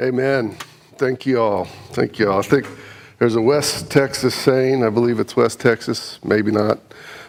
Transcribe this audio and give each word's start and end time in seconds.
Amen. 0.00 0.56
Thank 0.96 1.26
you 1.26 1.42
all. 1.42 1.66
Thank 1.92 2.18
you 2.18 2.30
all. 2.30 2.38
I 2.38 2.42
think 2.42 2.66
there's 3.18 3.34
a 3.34 3.42
West 3.42 3.90
Texas 3.90 4.34
saying, 4.34 4.82
I 4.82 4.88
believe 4.88 5.20
it's 5.20 5.36
West 5.36 5.60
Texas, 5.60 6.18
maybe 6.24 6.50
not, 6.50 6.78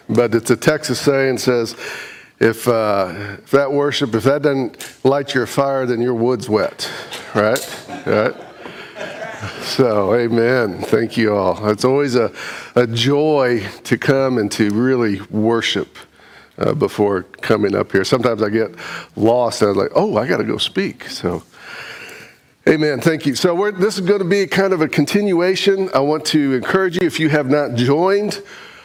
but 0.08 0.34
it's 0.34 0.48
a 0.50 0.56
Texas 0.56 0.98
saying 0.98 1.36
says, 1.36 1.76
if, 2.40 2.66
uh, 2.66 3.12
if 3.42 3.50
that 3.50 3.70
worship, 3.70 4.14
if 4.14 4.24
that 4.24 4.40
doesn't 4.40 5.04
light 5.04 5.34
your 5.34 5.46
fire, 5.46 5.84
then 5.84 6.00
your 6.00 6.14
wood's 6.14 6.48
wet, 6.48 6.90
right? 7.34 7.84
Right? 8.06 8.34
So, 9.60 10.14
amen. 10.14 10.80
Thank 10.80 11.18
you 11.18 11.36
all. 11.36 11.68
It's 11.68 11.84
always 11.84 12.14
a, 12.14 12.32
a 12.74 12.86
joy 12.86 13.66
to 13.84 13.98
come 13.98 14.38
and 14.38 14.50
to 14.52 14.70
really 14.70 15.20
worship 15.30 15.98
uh, 16.56 16.72
before 16.72 17.24
coming 17.42 17.74
up 17.74 17.92
here. 17.92 18.04
Sometimes 18.04 18.42
I 18.42 18.48
get 18.48 18.74
lost 19.14 19.60
I'm 19.60 19.76
like, 19.76 19.90
oh, 19.94 20.16
I 20.16 20.26
got 20.26 20.38
to 20.38 20.44
go 20.44 20.56
speak. 20.56 21.04
So, 21.10 21.42
Amen. 22.68 23.00
Thank 23.00 23.26
you. 23.26 23.34
So 23.34 23.72
this 23.72 23.98
is 23.98 24.06
going 24.06 24.20
to 24.20 24.24
be 24.24 24.46
kind 24.46 24.72
of 24.72 24.82
a 24.82 24.88
continuation. 24.88 25.90
I 25.92 25.98
want 25.98 26.24
to 26.26 26.54
encourage 26.54 26.96
you 26.96 27.04
if 27.04 27.18
you 27.18 27.28
have 27.28 27.50
not 27.50 27.74
joined 27.74 28.40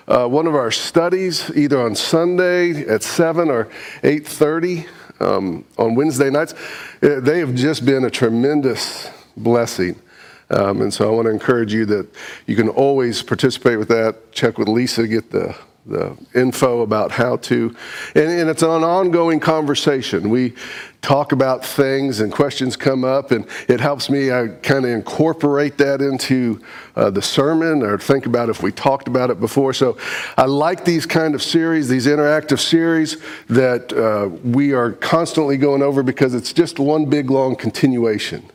uh, 0.08 0.28
one 0.28 0.48
of 0.48 0.56
our 0.56 0.72
studies, 0.72 1.52
either 1.56 1.80
on 1.80 1.94
Sunday 1.94 2.88
at 2.88 3.04
seven 3.04 3.52
or 3.52 3.70
eight 4.02 4.28
thirty 4.28 4.88
um, 5.20 5.64
on 5.78 5.94
Wednesday 5.94 6.32
nights. 6.32 6.56
Uh, 7.04 7.20
they 7.20 7.38
have 7.38 7.54
just 7.54 7.86
been 7.86 8.06
a 8.06 8.10
tremendous 8.10 9.12
blessing. 9.38 10.02
Um, 10.50 10.82
and 10.82 10.92
so 10.92 11.08
I 11.08 11.12
want 11.12 11.28
to 11.28 11.32
encourage 11.32 11.72
you 11.72 11.86
that 11.86 12.08
you 12.48 12.56
can 12.56 12.70
always 12.70 13.22
participate 13.22 13.78
with 13.78 13.90
that. 13.90 14.32
Check 14.32 14.58
with 14.58 14.70
Lisa, 14.70 15.08
get 15.08 15.30
the 15.30 15.56
the 15.88 16.18
info 16.36 16.82
about 16.82 17.12
how 17.12 17.38
to, 17.38 17.76
and, 18.16 18.30
and, 18.30 18.50
it's 18.50 18.62
an 18.62 18.70
ongoing 18.70 19.40
conversation. 19.40 20.30
We 20.30 20.54
talk 21.02 21.32
about 21.32 21.66
things 21.66 22.20
and 22.20 22.32
questions 22.32 22.76
come 22.76 23.04
up, 23.04 23.32
and 23.32 23.48
it 23.70 23.80
helps 23.80 24.09
me. 24.09 24.31
I 24.31 24.48
kind 24.48 24.84
of 24.84 24.92
incorporate 24.92 25.78
that 25.78 26.02
into 26.02 26.62
uh, 26.95 27.09
the 27.09 27.22
sermon 27.22 27.84
or 27.84 27.97
think 27.97 28.25
about 28.25 28.50
if 28.50 28.62
we 28.62 28.72
talked 28.72 29.08
about 29.08 29.30
it 29.30 29.39
before. 29.39 29.73
So 29.73 29.97
I 30.38 30.45
like 30.45 30.84
these 30.84 31.06
kind 31.06 31.36
of 31.36 31.42
series, 31.42 31.88
these 31.88 32.08
interactive 32.08 32.59
series 32.59 33.17
that 33.47 33.94
uh, 33.94 34.30
we 34.44 34.73
are 34.73 34.92
constantly 34.94 35.58
going 35.58 35.81
over 35.81 36.03
because 36.03 36.34
it's 36.34 36.52
just 36.52 36.80
one 36.80 37.06
big 37.06 37.30
long 37.30 37.56
continuation. 37.56 38.50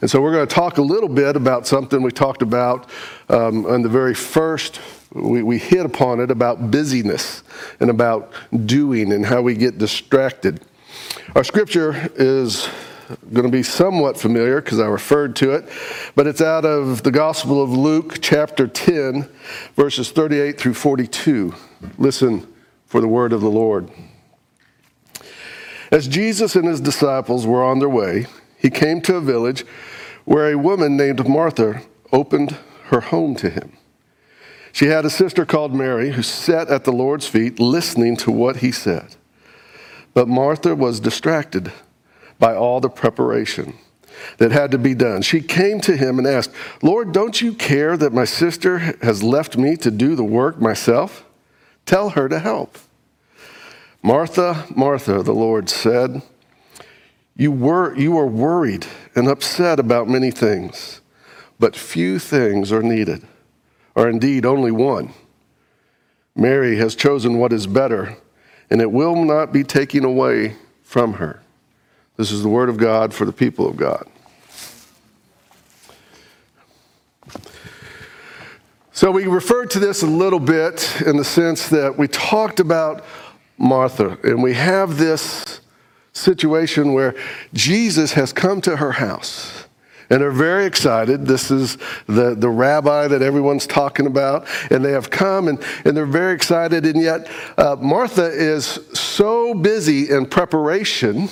And 0.00 0.10
so 0.10 0.22
we're 0.22 0.32
going 0.32 0.46
to 0.46 0.54
talk 0.54 0.78
a 0.78 0.82
little 0.82 1.08
bit 1.08 1.34
about 1.34 1.66
something 1.66 2.02
we 2.02 2.12
talked 2.12 2.42
about 2.42 2.88
um, 3.28 3.66
on 3.66 3.82
the 3.82 3.88
very 3.88 4.14
first 4.14 4.80
we, 5.12 5.42
we 5.42 5.58
hit 5.58 5.86
upon 5.86 6.20
it 6.20 6.30
about 6.30 6.70
busyness 6.70 7.42
and 7.80 7.90
about 7.90 8.32
doing 8.66 9.12
and 9.12 9.24
how 9.24 9.42
we 9.42 9.54
get 9.54 9.78
distracted. 9.78 10.60
Our 11.34 11.44
scripture 11.44 12.10
is 12.16 12.68
going 13.32 13.46
to 13.46 13.52
be 13.52 13.62
somewhat 13.62 14.18
familiar 14.18 14.60
because 14.60 14.80
I 14.80 14.86
referred 14.86 15.34
to 15.36 15.52
it, 15.52 15.68
but 16.14 16.26
it's 16.26 16.42
out 16.42 16.64
of 16.64 17.02
the 17.02 17.10
Gospel 17.10 17.62
of 17.62 17.70
Luke, 17.70 18.18
chapter 18.20 18.66
10, 18.66 19.28
verses 19.76 20.10
38 20.10 20.58
through 20.58 20.74
42. 20.74 21.54
Listen 21.96 22.46
for 22.86 23.00
the 23.00 23.08
word 23.08 23.32
of 23.32 23.40
the 23.40 23.50
Lord. 23.50 23.90
As 25.90 26.06
Jesus 26.06 26.54
and 26.54 26.66
his 26.66 26.80
disciples 26.80 27.46
were 27.46 27.64
on 27.64 27.78
their 27.78 27.88
way, 27.88 28.26
he 28.58 28.68
came 28.68 29.00
to 29.02 29.16
a 29.16 29.20
village 29.20 29.64
where 30.26 30.52
a 30.52 30.58
woman 30.58 30.96
named 30.96 31.26
Martha 31.26 31.80
opened 32.12 32.58
her 32.86 33.00
home 33.00 33.34
to 33.36 33.48
him. 33.48 33.77
She 34.78 34.86
had 34.86 35.04
a 35.04 35.10
sister 35.10 35.44
called 35.44 35.74
Mary 35.74 36.12
who 36.12 36.22
sat 36.22 36.68
at 36.68 36.84
the 36.84 36.92
Lord's 36.92 37.26
feet 37.26 37.58
listening 37.58 38.16
to 38.18 38.30
what 38.30 38.58
he 38.58 38.70
said. 38.70 39.16
But 40.14 40.28
Martha 40.28 40.76
was 40.76 41.00
distracted 41.00 41.72
by 42.38 42.54
all 42.54 42.78
the 42.78 42.88
preparation 42.88 43.74
that 44.36 44.52
had 44.52 44.70
to 44.70 44.78
be 44.78 44.94
done. 44.94 45.22
She 45.22 45.40
came 45.40 45.80
to 45.80 45.96
him 45.96 46.16
and 46.16 46.28
asked, 46.28 46.52
Lord, 46.80 47.10
don't 47.10 47.42
you 47.42 47.54
care 47.54 47.96
that 47.96 48.12
my 48.12 48.24
sister 48.24 48.78
has 49.02 49.20
left 49.20 49.56
me 49.56 49.74
to 49.78 49.90
do 49.90 50.14
the 50.14 50.22
work 50.22 50.60
myself? 50.60 51.24
Tell 51.84 52.10
her 52.10 52.28
to 52.28 52.38
help. 52.38 52.78
Martha, 54.00 54.64
Martha, 54.76 55.24
the 55.24 55.34
Lord 55.34 55.68
said, 55.68 56.22
you, 57.36 57.50
were, 57.50 57.96
you 57.96 58.16
are 58.16 58.28
worried 58.28 58.86
and 59.16 59.26
upset 59.26 59.80
about 59.80 60.08
many 60.08 60.30
things, 60.30 61.00
but 61.58 61.74
few 61.74 62.20
things 62.20 62.70
are 62.70 62.80
needed 62.80 63.26
or 63.98 64.08
indeed 64.08 64.46
only 64.46 64.70
one. 64.70 65.12
Mary 66.36 66.76
has 66.76 66.94
chosen 66.94 67.36
what 67.38 67.52
is 67.52 67.66
better, 67.66 68.16
and 68.70 68.80
it 68.80 68.92
will 68.92 69.24
not 69.24 69.52
be 69.52 69.64
taken 69.64 70.04
away 70.04 70.54
from 70.84 71.14
her. 71.14 71.42
This 72.16 72.30
is 72.30 72.44
the 72.44 72.48
word 72.48 72.68
of 72.68 72.76
God 72.76 73.12
for 73.12 73.24
the 73.24 73.32
people 73.32 73.66
of 73.68 73.76
God. 73.76 74.06
So, 78.92 79.10
we 79.10 79.26
referred 79.26 79.70
to 79.70 79.80
this 79.80 80.02
a 80.02 80.06
little 80.06 80.40
bit 80.40 81.02
in 81.04 81.16
the 81.16 81.24
sense 81.24 81.68
that 81.70 81.98
we 81.98 82.06
talked 82.06 82.60
about 82.60 83.04
Martha, 83.58 84.16
and 84.22 84.40
we 84.44 84.54
have 84.54 84.96
this 84.96 85.60
situation 86.12 86.92
where 86.92 87.16
Jesus 87.52 88.12
has 88.12 88.32
come 88.32 88.60
to 88.60 88.76
her 88.76 88.92
house 88.92 89.67
and 90.10 90.22
they're 90.22 90.30
very 90.30 90.64
excited. 90.64 91.26
This 91.26 91.50
is 91.50 91.76
the, 92.06 92.34
the 92.34 92.48
rabbi 92.48 93.08
that 93.08 93.22
everyone's 93.22 93.66
talking 93.66 94.06
about, 94.06 94.46
and 94.70 94.84
they 94.84 94.92
have 94.92 95.10
come 95.10 95.48
and, 95.48 95.62
and 95.84 95.96
they're 95.96 96.06
very 96.06 96.34
excited. 96.34 96.86
And 96.86 97.00
yet, 97.00 97.30
uh, 97.56 97.76
Martha 97.78 98.26
is 98.26 98.80
so 98.94 99.54
busy 99.54 100.10
in 100.10 100.26
preparation. 100.26 101.28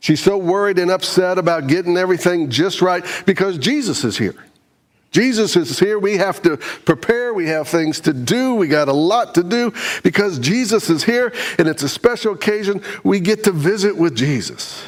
She's 0.00 0.20
so 0.20 0.38
worried 0.38 0.78
and 0.78 0.90
upset 0.90 1.36
about 1.36 1.66
getting 1.66 1.96
everything 1.96 2.48
just 2.48 2.80
right 2.80 3.04
because 3.26 3.58
Jesus 3.58 4.04
is 4.04 4.16
here. 4.16 4.34
Jesus 5.10 5.56
is 5.56 5.78
here. 5.78 5.98
We 5.98 6.16
have 6.18 6.40
to 6.42 6.56
prepare. 6.56 7.34
We 7.34 7.48
have 7.48 7.68
things 7.68 8.00
to 8.00 8.12
do. 8.12 8.54
We 8.54 8.68
got 8.68 8.88
a 8.88 8.92
lot 8.92 9.34
to 9.34 9.42
do 9.42 9.72
because 10.02 10.38
Jesus 10.38 10.88
is 10.88 11.02
here 11.02 11.32
and 11.58 11.66
it's 11.66 11.82
a 11.82 11.88
special 11.88 12.34
occasion. 12.34 12.80
We 13.02 13.18
get 13.18 13.44
to 13.44 13.52
visit 13.52 13.96
with 13.96 14.14
Jesus. 14.14 14.82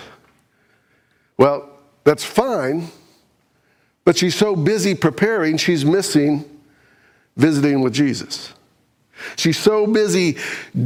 Well, 1.37 1.72
that's 2.05 2.25
fine, 2.25 2.89
but 4.05 4.17
she's 4.17 4.35
so 4.35 4.57
busy 4.57 4.95
preparing, 4.95 5.57
she's 5.57 5.85
missing 5.85 6.45
visiting 7.37 7.81
with 7.81 7.93
Jesus. 7.93 8.53
She's 9.37 9.59
so 9.59 9.87
busy 9.87 10.37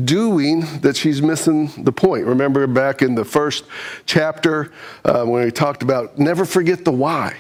doing 0.04 0.60
that 0.80 0.96
she's 0.96 1.22
missing 1.22 1.70
the 1.84 1.92
point. 1.92 2.26
Remember 2.26 2.66
back 2.66 3.00
in 3.00 3.14
the 3.14 3.24
first 3.24 3.64
chapter 4.04 4.72
uh, 5.04 5.24
when 5.24 5.44
we 5.44 5.50
talked 5.50 5.82
about 5.82 6.18
never 6.18 6.44
forget 6.44 6.84
the 6.84 6.92
why. 6.92 7.36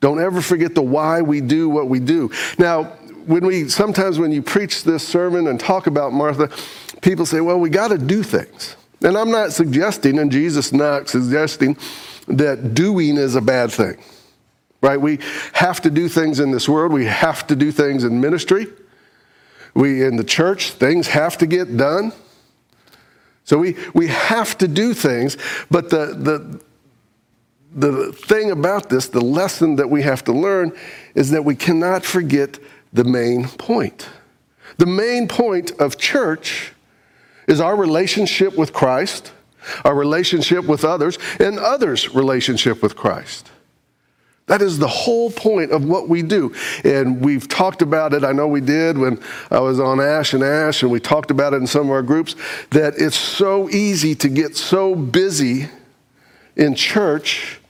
Don't 0.00 0.20
ever 0.20 0.40
forget 0.40 0.74
the 0.74 0.82
why 0.82 1.20
we 1.20 1.40
do 1.40 1.68
what 1.68 1.88
we 1.88 2.00
do. 2.00 2.30
Now, 2.58 2.84
when 3.26 3.44
we 3.44 3.68
sometimes 3.68 4.18
when 4.18 4.32
you 4.32 4.42
preach 4.42 4.84
this 4.84 5.06
sermon 5.06 5.48
and 5.48 5.58
talk 5.58 5.86
about 5.86 6.12
Martha, 6.12 6.50
people 7.02 7.26
say, 7.26 7.40
"Well, 7.40 7.58
we 7.58 7.68
got 7.68 7.88
to 7.88 7.98
do 7.98 8.22
things." 8.22 8.76
And 9.02 9.16
I'm 9.16 9.30
not 9.30 9.52
suggesting, 9.52 10.18
and 10.18 10.30
Jesus 10.30 10.72
not 10.72 11.08
suggesting 11.08 11.76
that 12.30 12.74
doing 12.74 13.16
is 13.16 13.34
a 13.34 13.40
bad 13.40 13.70
thing, 13.72 14.02
right? 14.82 15.00
We 15.00 15.18
have 15.52 15.80
to 15.82 15.90
do 15.90 16.08
things 16.08 16.40
in 16.40 16.50
this 16.50 16.68
world, 16.68 16.92
we 16.92 17.06
have 17.06 17.46
to 17.48 17.56
do 17.56 17.72
things 17.72 18.04
in 18.04 18.20
ministry. 18.20 18.66
We, 19.74 20.02
in 20.02 20.16
the 20.16 20.24
church, 20.24 20.72
things 20.72 21.06
have 21.08 21.38
to 21.38 21.46
get 21.46 21.76
done. 21.76 22.12
So 23.44 23.58
we, 23.58 23.76
we 23.94 24.08
have 24.08 24.58
to 24.58 24.68
do 24.68 24.94
things, 24.94 25.36
but 25.70 25.90
the, 25.90 26.06
the, 26.06 26.60
the 27.72 28.12
thing 28.12 28.50
about 28.50 28.88
this, 28.88 29.08
the 29.08 29.20
lesson 29.20 29.76
that 29.76 29.88
we 29.88 30.02
have 30.02 30.24
to 30.24 30.32
learn, 30.32 30.72
is 31.14 31.30
that 31.30 31.44
we 31.44 31.54
cannot 31.54 32.04
forget 32.04 32.58
the 32.92 33.04
main 33.04 33.48
point. 33.48 34.08
The 34.78 34.86
main 34.86 35.28
point 35.28 35.72
of 35.80 35.98
church 35.98 36.72
is 37.46 37.60
our 37.60 37.76
relationship 37.76 38.56
with 38.56 38.72
Christ 38.72 39.32
our 39.84 39.94
relationship 39.94 40.64
with 40.64 40.84
others, 40.84 41.18
and 41.38 41.58
others' 41.58 42.14
relationship 42.14 42.82
with 42.82 42.96
Christ. 42.96 43.50
That 44.50 44.62
is 44.62 44.80
the 44.80 44.88
whole 44.88 45.30
point 45.30 45.70
of 45.70 45.84
what 45.84 46.08
we 46.08 46.22
do. 46.22 46.52
And 46.82 47.24
we've 47.24 47.46
talked 47.46 47.82
about 47.82 48.12
it. 48.14 48.24
I 48.24 48.32
know 48.32 48.48
we 48.48 48.60
did 48.60 48.98
when 48.98 49.22
I 49.48 49.60
was 49.60 49.78
on 49.78 50.00
Ash 50.00 50.34
and 50.34 50.42
Ash, 50.42 50.82
and 50.82 50.90
we 50.90 50.98
talked 50.98 51.30
about 51.30 51.52
it 51.52 51.58
in 51.58 51.68
some 51.68 51.86
of 51.86 51.92
our 51.92 52.02
groups 52.02 52.34
that 52.70 52.94
it's 52.96 53.16
so 53.16 53.70
easy 53.70 54.16
to 54.16 54.28
get 54.28 54.56
so 54.56 54.96
busy 54.96 55.68
in 56.56 56.74
church 56.74 57.60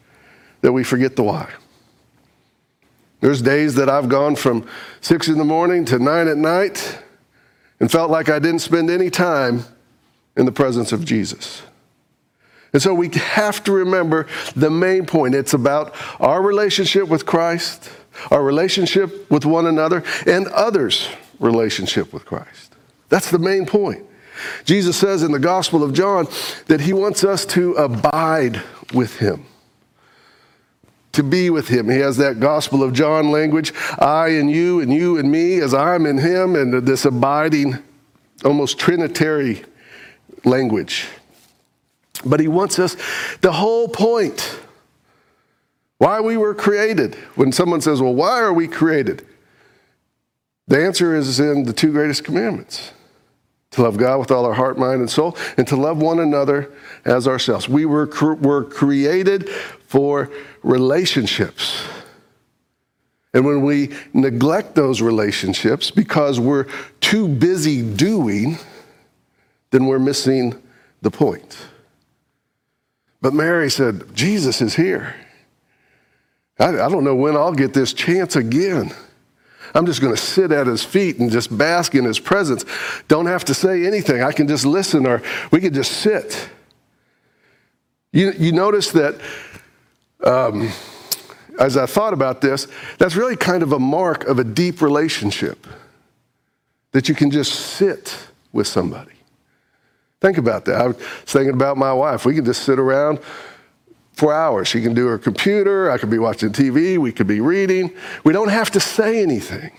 that 0.62 0.72
we 0.72 0.82
forget 0.82 1.16
the 1.16 1.22
why. 1.22 1.50
There's 3.20 3.42
days 3.42 3.74
that 3.74 3.90
I've 3.90 4.08
gone 4.08 4.34
from 4.34 4.66
six 5.02 5.28
in 5.28 5.36
the 5.36 5.44
morning 5.44 5.84
to 5.84 5.98
nine 5.98 6.28
at 6.28 6.38
night 6.38 6.98
and 7.78 7.92
felt 7.92 8.10
like 8.10 8.30
I 8.30 8.38
didn't 8.38 8.60
spend 8.60 8.88
any 8.88 9.10
time 9.10 9.64
in 10.34 10.46
the 10.46 10.52
presence 10.52 10.92
of 10.92 11.04
Jesus. 11.04 11.60
And 12.72 12.80
so 12.80 12.94
we 12.94 13.08
have 13.08 13.64
to 13.64 13.72
remember 13.72 14.26
the 14.54 14.70
main 14.70 15.06
point. 15.06 15.34
It's 15.34 15.54
about 15.54 15.94
our 16.20 16.40
relationship 16.42 17.08
with 17.08 17.26
Christ, 17.26 17.90
our 18.30 18.42
relationship 18.44 19.30
with 19.30 19.44
one 19.44 19.66
another, 19.66 20.04
and 20.26 20.46
others' 20.48 21.08
relationship 21.40 22.12
with 22.12 22.24
Christ. 22.24 22.76
That's 23.08 23.30
the 23.30 23.38
main 23.40 23.66
point. 23.66 24.04
Jesus 24.64 24.96
says 24.96 25.22
in 25.22 25.32
the 25.32 25.38
Gospel 25.38 25.82
of 25.82 25.92
John 25.92 26.26
that 26.66 26.80
he 26.80 26.92
wants 26.92 27.24
us 27.24 27.44
to 27.46 27.74
abide 27.74 28.62
with 28.94 29.18
him. 29.18 29.44
to 31.12 31.22
be 31.22 31.50
with 31.50 31.68
him. 31.68 31.88
He 31.88 31.98
has 31.98 32.16
that 32.18 32.40
Gospel 32.40 32.82
of 32.82 32.92
John 32.92 33.30
language 33.30 33.72
I 33.98 34.28
and 34.28 34.50
you, 34.50 34.80
and 34.80 34.92
you 34.92 35.18
and 35.18 35.30
me, 35.30 35.60
as 35.60 35.74
I'm 35.74 36.06
in 36.06 36.18
him, 36.18 36.54
and 36.54 36.86
this 36.86 37.04
abiding, 37.04 37.78
almost 38.44 38.78
trinitary 38.78 39.64
language. 40.44 41.06
But 42.24 42.40
he 42.40 42.48
wants 42.48 42.78
us, 42.78 42.96
the 43.40 43.52
whole 43.52 43.88
point, 43.88 44.60
why 45.98 46.20
we 46.20 46.36
were 46.36 46.54
created. 46.54 47.14
When 47.34 47.52
someone 47.52 47.80
says, 47.80 48.00
Well, 48.00 48.14
why 48.14 48.40
are 48.40 48.52
we 48.52 48.68
created? 48.68 49.26
The 50.66 50.84
answer 50.84 51.14
is 51.14 51.40
in 51.40 51.64
the 51.64 51.72
two 51.72 51.92
greatest 51.92 52.24
commandments 52.24 52.92
to 53.72 53.82
love 53.82 53.96
God 53.96 54.18
with 54.18 54.30
all 54.30 54.44
our 54.44 54.52
heart, 54.52 54.78
mind, 54.78 55.00
and 55.00 55.10
soul, 55.10 55.36
and 55.56 55.66
to 55.68 55.76
love 55.76 56.00
one 56.02 56.18
another 56.18 56.72
as 57.04 57.28
ourselves. 57.28 57.68
We 57.68 57.86
were, 57.86 58.06
were 58.36 58.64
created 58.64 59.48
for 59.48 60.30
relationships. 60.62 61.82
And 63.32 63.44
when 63.44 63.62
we 63.62 63.90
neglect 64.12 64.74
those 64.74 65.00
relationships 65.00 65.90
because 65.90 66.40
we're 66.40 66.66
too 67.00 67.28
busy 67.28 67.82
doing, 67.82 68.58
then 69.70 69.86
we're 69.86 70.00
missing 70.00 70.60
the 71.02 71.10
point. 71.10 71.56
But 73.20 73.34
Mary 73.34 73.70
said, 73.70 74.14
Jesus 74.14 74.60
is 74.62 74.74
here. 74.74 75.14
I, 76.58 76.68
I 76.68 76.88
don't 76.88 77.04
know 77.04 77.14
when 77.14 77.36
I'll 77.36 77.52
get 77.52 77.74
this 77.74 77.92
chance 77.92 78.36
again. 78.36 78.92
I'm 79.74 79.86
just 79.86 80.00
going 80.00 80.14
to 80.14 80.20
sit 80.20 80.50
at 80.52 80.66
his 80.66 80.82
feet 80.82 81.18
and 81.18 81.30
just 81.30 81.56
bask 81.56 81.94
in 81.94 82.04
his 82.04 82.18
presence. 82.18 82.64
Don't 83.08 83.26
have 83.26 83.44
to 83.46 83.54
say 83.54 83.86
anything. 83.86 84.22
I 84.22 84.32
can 84.32 84.48
just 84.48 84.66
listen, 84.66 85.06
or 85.06 85.22
we 85.50 85.60
can 85.60 85.72
just 85.72 85.92
sit. 85.92 86.48
You, 88.12 88.32
you 88.32 88.52
notice 88.52 88.90
that 88.92 89.20
um, 90.24 90.70
as 91.58 91.76
I 91.76 91.86
thought 91.86 92.12
about 92.12 92.40
this, 92.40 92.66
that's 92.98 93.14
really 93.14 93.36
kind 93.36 93.62
of 93.62 93.72
a 93.72 93.78
mark 93.78 94.24
of 94.24 94.38
a 94.38 94.44
deep 94.44 94.82
relationship 94.82 95.66
that 96.92 97.08
you 97.08 97.14
can 97.14 97.30
just 97.30 97.52
sit 97.52 98.16
with 98.52 98.66
somebody. 98.66 99.12
Think 100.20 100.38
about 100.38 100.64
that. 100.66 100.80
I 100.80 100.86
was 100.88 100.96
thinking 101.24 101.54
about 101.54 101.76
my 101.76 101.92
wife. 101.92 102.24
We 102.24 102.34
can 102.34 102.44
just 102.44 102.62
sit 102.64 102.78
around 102.78 103.20
for 104.12 104.34
hours. 104.34 104.68
She 104.68 104.82
can 104.82 104.92
do 104.92 105.06
her 105.06 105.18
computer. 105.18 105.90
I 105.90 105.96
could 105.96 106.10
be 106.10 106.18
watching 106.18 106.50
TV. 106.50 106.98
We 106.98 107.10
could 107.10 107.26
be 107.26 107.40
reading. 107.40 107.90
We 108.22 108.32
don't 108.32 108.50
have 108.50 108.70
to 108.72 108.80
say 108.80 109.22
anything. 109.22 109.72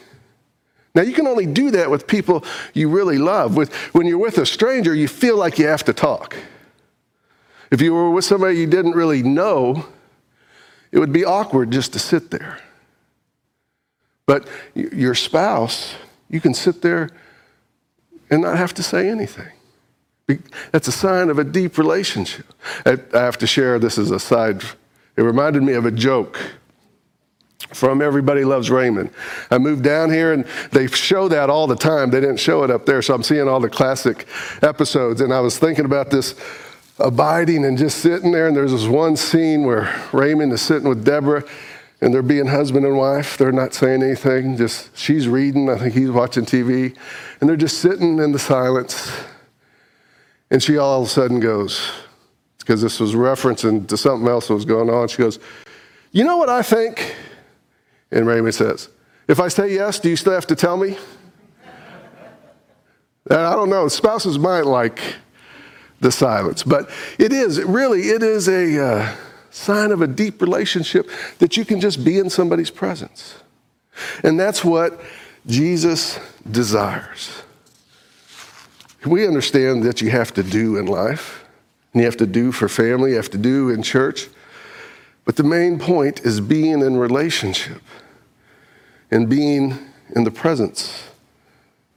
Now, 0.93 1.03
you 1.03 1.13
can 1.13 1.27
only 1.27 1.45
do 1.45 1.71
that 1.71 1.89
with 1.89 2.07
people 2.07 2.43
you 2.73 2.89
really 2.89 3.17
love. 3.17 3.55
With, 3.55 3.73
when 3.93 4.07
you're 4.07 4.17
with 4.17 4.39
a 4.39 4.45
stranger, 4.45 4.93
you 4.93 5.07
feel 5.07 5.37
like 5.37 5.57
you 5.57 5.67
have 5.67 5.85
to 5.85 5.93
talk. 5.93 6.35
If 7.69 7.81
you 7.81 7.93
were 7.93 8.09
with 8.09 8.25
somebody 8.25 8.57
you 8.57 8.67
didn't 8.67 8.93
really 8.93 9.23
know, 9.23 9.85
it 10.91 10.99
would 10.99 11.13
be 11.13 11.23
awkward 11.23 11.71
just 11.71 11.93
to 11.93 11.99
sit 11.99 12.31
there. 12.31 12.59
But 14.25 14.47
your 14.73 15.15
spouse, 15.15 15.95
you 16.29 16.41
can 16.41 16.53
sit 16.53 16.81
there 16.81 17.09
and 18.29 18.41
not 18.41 18.57
have 18.57 18.73
to 18.73 18.83
say 18.83 19.09
anything. 19.09 19.51
That's 20.71 20.87
a 20.87 20.91
sign 20.91 21.29
of 21.29 21.39
a 21.39 21.43
deep 21.43 21.77
relationship. 21.77 22.45
I 22.85 22.97
have 23.13 23.37
to 23.39 23.47
share 23.47 23.79
this 23.79 23.97
as 23.97 24.11
a 24.11 24.19
side. 24.19 24.63
It 25.17 25.21
reminded 25.21 25.63
me 25.63 25.73
of 25.73 25.85
a 25.85 25.91
joke 25.91 26.39
from 27.73 28.01
Everybody 28.01 28.43
Loves 28.43 28.69
Raymond. 28.69 29.11
I 29.49 29.57
moved 29.57 29.83
down 29.83 30.11
here 30.11 30.33
and 30.33 30.45
they 30.71 30.87
show 30.87 31.27
that 31.27 31.49
all 31.49 31.67
the 31.67 31.75
time. 31.75 32.09
They 32.09 32.19
didn't 32.19 32.37
show 32.37 32.63
it 32.63 32.71
up 32.71 32.85
there, 32.85 33.01
so 33.01 33.13
I'm 33.13 33.23
seeing 33.23 33.47
all 33.47 33.59
the 33.59 33.69
classic 33.69 34.27
episodes. 34.61 35.21
And 35.21 35.33
I 35.33 35.39
was 35.39 35.57
thinking 35.57 35.85
about 35.85 36.09
this 36.09 36.35
abiding 36.99 37.65
and 37.65 37.77
just 37.77 37.99
sitting 37.99 38.31
there. 38.31 38.47
And 38.47 38.55
there's 38.55 38.71
this 38.71 38.85
one 38.85 39.15
scene 39.15 39.63
where 39.63 39.93
Raymond 40.11 40.53
is 40.53 40.61
sitting 40.61 40.87
with 40.87 41.03
Deborah 41.03 41.43
and 42.01 42.13
they're 42.13 42.21
being 42.21 42.47
husband 42.47 42.85
and 42.85 42.97
wife. 42.97 43.37
They're 43.37 43.51
not 43.51 43.73
saying 43.73 44.01
anything, 44.01 44.57
just 44.57 44.95
she's 44.97 45.27
reading. 45.27 45.69
I 45.69 45.77
think 45.77 45.93
he's 45.93 46.09
watching 46.09 46.45
TV. 46.45 46.95
And 47.39 47.49
they're 47.49 47.57
just 47.57 47.79
sitting 47.79 48.19
in 48.19 48.31
the 48.31 48.39
silence. 48.39 49.11
And 50.51 50.61
she 50.61 50.77
all 50.77 51.01
of 51.01 51.07
a 51.07 51.09
sudden 51.09 51.39
goes, 51.39 51.89
because 52.59 52.81
this 52.81 52.99
was 52.99 53.15
referencing 53.15 53.87
to 53.87 53.97
something 53.97 54.27
else 54.27 54.47
that 54.47 54.53
was 54.53 54.65
going 54.65 54.89
on. 54.89 55.07
She 55.07 55.17
goes, 55.17 55.39
You 56.11 56.23
know 56.23 56.37
what 56.37 56.49
I 56.49 56.61
think? 56.61 57.15
And 58.11 58.27
Raymond 58.27 58.53
says, 58.53 58.89
If 59.27 59.39
I 59.39 59.47
say 59.47 59.73
yes, 59.73 59.99
do 59.99 60.09
you 60.09 60.15
still 60.15 60.33
have 60.33 60.47
to 60.47 60.55
tell 60.55 60.77
me? 60.77 60.97
and 63.29 63.39
I 63.39 63.53
don't 63.55 63.69
know, 63.69 63.87
spouses 63.87 64.37
might 64.37 64.65
like 64.65 64.99
the 65.99 66.11
silence, 66.11 66.63
but 66.63 66.89
it 67.19 67.31
is, 67.31 67.61
really, 67.63 68.09
it 68.09 68.23
is 68.23 68.47
a 68.47 68.83
uh, 68.83 69.15
sign 69.51 69.91
of 69.91 70.01
a 70.01 70.07
deep 70.07 70.41
relationship 70.41 71.09
that 71.37 71.55
you 71.55 71.63
can 71.63 71.79
just 71.79 72.03
be 72.03 72.17
in 72.17 72.29
somebody's 72.29 72.71
presence. 72.71 73.35
And 74.23 74.39
that's 74.39 74.63
what 74.65 74.99
Jesus 75.45 76.19
desires. 76.49 77.43
We 79.05 79.27
understand 79.27 79.83
that 79.83 80.01
you 80.01 80.11
have 80.11 80.33
to 80.35 80.43
do 80.43 80.77
in 80.77 80.85
life, 80.85 81.43
and 81.93 82.01
you 82.01 82.05
have 82.05 82.17
to 82.17 82.27
do 82.27 82.51
for 82.51 82.69
family, 82.69 83.11
you 83.11 83.15
have 83.17 83.31
to 83.31 83.37
do 83.37 83.69
in 83.69 83.81
church. 83.81 84.27
But 85.25 85.35
the 85.35 85.43
main 85.43 85.79
point 85.79 86.21
is 86.21 86.39
being 86.39 86.81
in 86.81 86.97
relationship 86.97 87.81
and 89.09 89.29
being 89.29 89.77
in 90.15 90.23
the 90.23 90.31
presence 90.31 91.03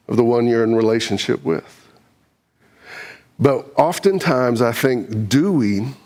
of 0.08 0.16
the 0.16 0.24
one 0.24 0.46
you're 0.46 0.64
in 0.64 0.74
relationship 0.74 1.44
with. 1.44 1.88
But 3.38 3.72
oftentimes, 3.76 4.62
I 4.62 4.72
think 4.72 5.28
doing, 5.28 5.96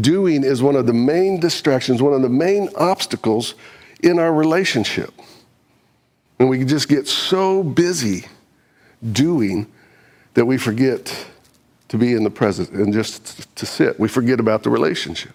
doing 0.00 0.44
is 0.44 0.62
one 0.62 0.76
of 0.76 0.86
the 0.86 0.92
main 0.92 1.40
distractions, 1.40 2.00
one 2.00 2.12
of 2.12 2.22
the 2.22 2.28
main 2.28 2.68
obstacles 2.76 3.54
in 4.02 4.18
our 4.18 4.32
relationship. 4.32 5.12
And 6.38 6.48
we 6.48 6.64
just 6.64 6.88
get 6.88 7.08
so 7.08 7.62
busy 7.62 8.26
doing 9.12 9.70
that 10.34 10.44
we 10.44 10.58
forget 10.58 11.26
to 11.88 11.96
be 11.96 12.12
in 12.12 12.24
the 12.24 12.30
present 12.30 12.70
and 12.70 12.92
just 12.92 13.54
to 13.56 13.66
sit. 13.66 13.98
We 13.98 14.08
forget 14.08 14.40
about 14.40 14.62
the 14.62 14.70
relationship. 14.70 15.32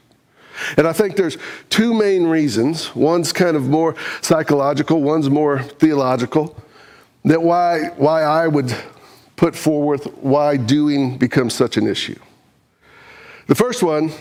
And 0.77 0.87
I 0.87 0.93
think 0.93 1.15
there's 1.15 1.37
two 1.69 1.93
main 1.93 2.27
reasons. 2.27 2.93
One's 2.95 3.33
kind 3.33 3.55
of 3.55 3.67
more 3.67 3.95
psychological, 4.21 5.01
one's 5.01 5.29
more 5.29 5.59
theological. 5.59 6.55
That 7.25 7.41
why, 7.41 7.89
why 7.97 8.23
I 8.23 8.47
would 8.47 8.75
put 9.35 9.55
forward 9.55 10.01
why 10.21 10.57
doing 10.57 11.17
becomes 11.17 11.53
such 11.53 11.77
an 11.77 11.87
issue. 11.87 12.19
The 13.47 13.55
first 13.55 13.81
one 13.81 14.11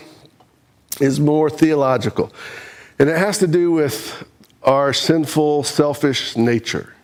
is 1.01 1.21
more 1.21 1.51
theological, 1.51 2.33
and 2.99 3.09
it 3.09 3.19
has 3.19 3.39
to 3.39 3.47
do 3.47 3.71
with 3.71 4.27
our 4.63 4.93
sinful, 4.93 5.65
selfish 5.65 6.37
nature 6.37 6.95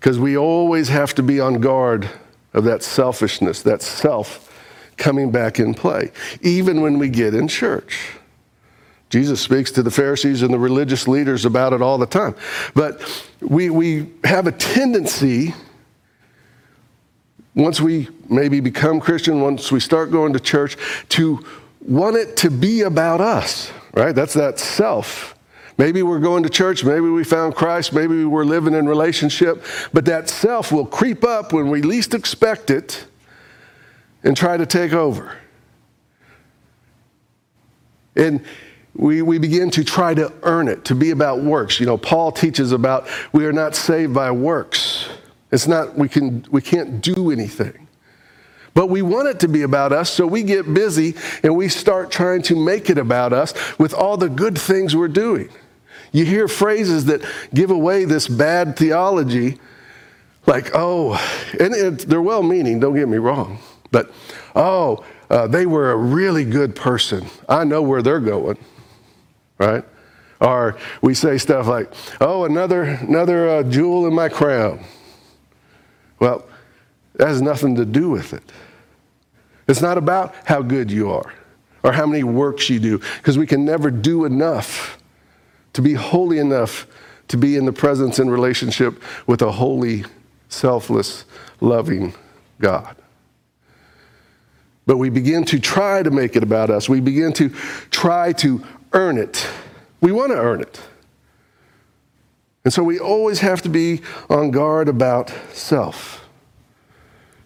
because 0.00 0.18
we 0.18 0.34
always 0.34 0.88
have 0.88 1.14
to 1.14 1.22
be 1.22 1.40
on 1.40 1.60
guard 1.60 2.08
of 2.54 2.64
that 2.64 2.82
selfishness, 2.82 3.60
that 3.62 3.82
self 3.82 4.46
coming 4.96 5.30
back 5.30 5.60
in 5.60 5.74
play, 5.74 6.10
even 6.40 6.80
when 6.80 6.98
we 6.98 7.10
get 7.10 7.34
in 7.34 7.46
church. 7.46 8.12
Jesus 9.10 9.42
speaks 9.42 9.70
to 9.72 9.82
the 9.82 9.90
Pharisees 9.90 10.40
and 10.40 10.54
the 10.54 10.58
religious 10.58 11.06
leaders 11.06 11.44
about 11.44 11.74
it 11.74 11.82
all 11.82 11.98
the 11.98 12.06
time. 12.06 12.34
But 12.74 13.02
we, 13.40 13.68
we 13.68 14.10
have 14.24 14.46
a 14.46 14.52
tendency, 14.52 15.54
once 17.54 17.78
we 17.78 18.08
maybe 18.30 18.60
become 18.60 19.00
Christian, 19.00 19.42
once 19.42 19.70
we 19.70 19.80
start 19.80 20.10
going 20.10 20.32
to 20.32 20.40
church, 20.40 20.78
to 21.10 21.44
want 21.82 22.16
it 22.16 22.38
to 22.38 22.50
be 22.50 22.82
about 22.82 23.20
us, 23.20 23.70
right? 23.92 24.14
That's 24.14 24.34
that 24.34 24.58
self 24.58 25.34
Maybe 25.80 26.02
we're 26.02 26.18
going 26.18 26.42
to 26.42 26.50
church, 26.50 26.84
maybe 26.84 27.08
we 27.08 27.24
found 27.24 27.54
Christ, 27.54 27.94
maybe 27.94 28.26
we're 28.26 28.44
living 28.44 28.74
in 28.74 28.86
relationship, 28.86 29.64
but 29.94 30.04
that 30.04 30.28
self 30.28 30.70
will 30.70 30.84
creep 30.84 31.24
up 31.24 31.54
when 31.54 31.70
we 31.70 31.80
least 31.80 32.12
expect 32.12 32.68
it 32.68 33.06
and 34.22 34.36
try 34.36 34.58
to 34.58 34.66
take 34.66 34.92
over. 34.92 35.38
And 38.14 38.44
we, 38.94 39.22
we 39.22 39.38
begin 39.38 39.70
to 39.70 39.82
try 39.82 40.12
to 40.12 40.30
earn 40.42 40.68
it, 40.68 40.84
to 40.84 40.94
be 40.94 41.12
about 41.12 41.40
works. 41.40 41.80
You 41.80 41.86
know, 41.86 41.96
Paul 41.96 42.30
teaches 42.30 42.72
about 42.72 43.08
we 43.32 43.46
are 43.46 43.52
not 43.52 43.74
saved 43.74 44.12
by 44.12 44.30
works. 44.32 45.08
It's 45.50 45.66
not, 45.66 45.96
we, 45.96 46.10
can, 46.10 46.44
we 46.50 46.60
can't 46.60 47.00
do 47.00 47.30
anything. 47.30 47.88
But 48.74 48.90
we 48.90 49.00
want 49.00 49.28
it 49.28 49.40
to 49.40 49.48
be 49.48 49.62
about 49.62 49.94
us, 49.94 50.10
so 50.10 50.26
we 50.26 50.42
get 50.42 50.74
busy 50.74 51.14
and 51.42 51.56
we 51.56 51.70
start 51.70 52.10
trying 52.10 52.42
to 52.42 52.54
make 52.54 52.90
it 52.90 52.98
about 52.98 53.32
us 53.32 53.54
with 53.78 53.94
all 53.94 54.18
the 54.18 54.28
good 54.28 54.58
things 54.58 54.94
we're 54.94 55.08
doing. 55.08 55.48
You 56.12 56.24
hear 56.24 56.48
phrases 56.48 57.04
that 57.06 57.24
give 57.54 57.70
away 57.70 58.04
this 58.04 58.26
bad 58.28 58.76
theology, 58.76 59.58
like, 60.46 60.70
oh, 60.74 61.14
and 61.60 61.74
it, 61.74 61.98
they're 62.08 62.22
well 62.22 62.42
meaning, 62.42 62.80
don't 62.80 62.94
get 62.94 63.08
me 63.08 63.18
wrong, 63.18 63.58
but, 63.90 64.10
oh, 64.56 65.04
uh, 65.28 65.46
they 65.46 65.66
were 65.66 65.92
a 65.92 65.96
really 65.96 66.44
good 66.44 66.74
person. 66.74 67.26
I 67.48 67.62
know 67.64 67.82
where 67.82 68.02
they're 68.02 68.20
going, 68.20 68.58
right? 69.58 69.84
Or 70.40 70.76
we 71.02 71.14
say 71.14 71.38
stuff 71.38 71.66
like, 71.66 71.92
oh, 72.20 72.44
another, 72.44 72.82
another 72.82 73.48
uh, 73.48 73.62
jewel 73.62 74.06
in 74.06 74.14
my 74.14 74.28
crown. 74.28 74.82
Well, 76.18 76.44
that 77.14 77.28
has 77.28 77.40
nothing 77.40 77.76
to 77.76 77.84
do 77.84 78.10
with 78.10 78.32
it. 78.32 78.42
It's 79.68 79.82
not 79.82 79.98
about 79.98 80.34
how 80.44 80.62
good 80.62 80.90
you 80.90 81.10
are. 81.12 81.32
or 81.82 81.92
how 81.92 82.06
many 82.06 82.22
works 82.22 82.68
you 82.68 82.78
do, 82.78 82.98
because 82.98 83.38
we 83.38 83.46
can 83.46 83.64
never 83.64 83.90
do 83.90 84.24
enough 84.24 84.98
to 85.82 85.88
be 85.88 85.94
holy 85.94 86.38
enough 86.38 86.86
to 87.28 87.36
be 87.36 87.56
in 87.56 87.64
the 87.64 87.72
presence 87.72 88.18
and 88.18 88.30
relationship 88.30 89.02
with 89.26 89.40
a 89.40 89.50
holy, 89.50 90.04
selfless, 90.48 91.24
loving 91.60 92.12
God. 92.60 92.96
But 94.86 94.98
we 94.98 95.08
begin 95.08 95.44
to 95.46 95.58
try 95.58 96.02
to 96.02 96.10
make 96.10 96.36
it 96.36 96.42
about 96.42 96.68
us. 96.68 96.88
We 96.88 97.00
begin 97.00 97.32
to 97.34 97.50
try 97.90 98.32
to 98.34 98.62
earn 98.92 99.16
it. 99.16 99.46
We 100.00 100.12
want 100.12 100.32
to 100.32 100.38
earn 100.38 100.60
it. 100.60 100.80
And 102.64 102.72
so 102.74 102.82
we 102.82 102.98
always 102.98 103.40
have 103.40 103.62
to 103.62 103.68
be 103.68 104.02
on 104.28 104.50
guard 104.50 104.88
about 104.88 105.32
self. 105.52 106.28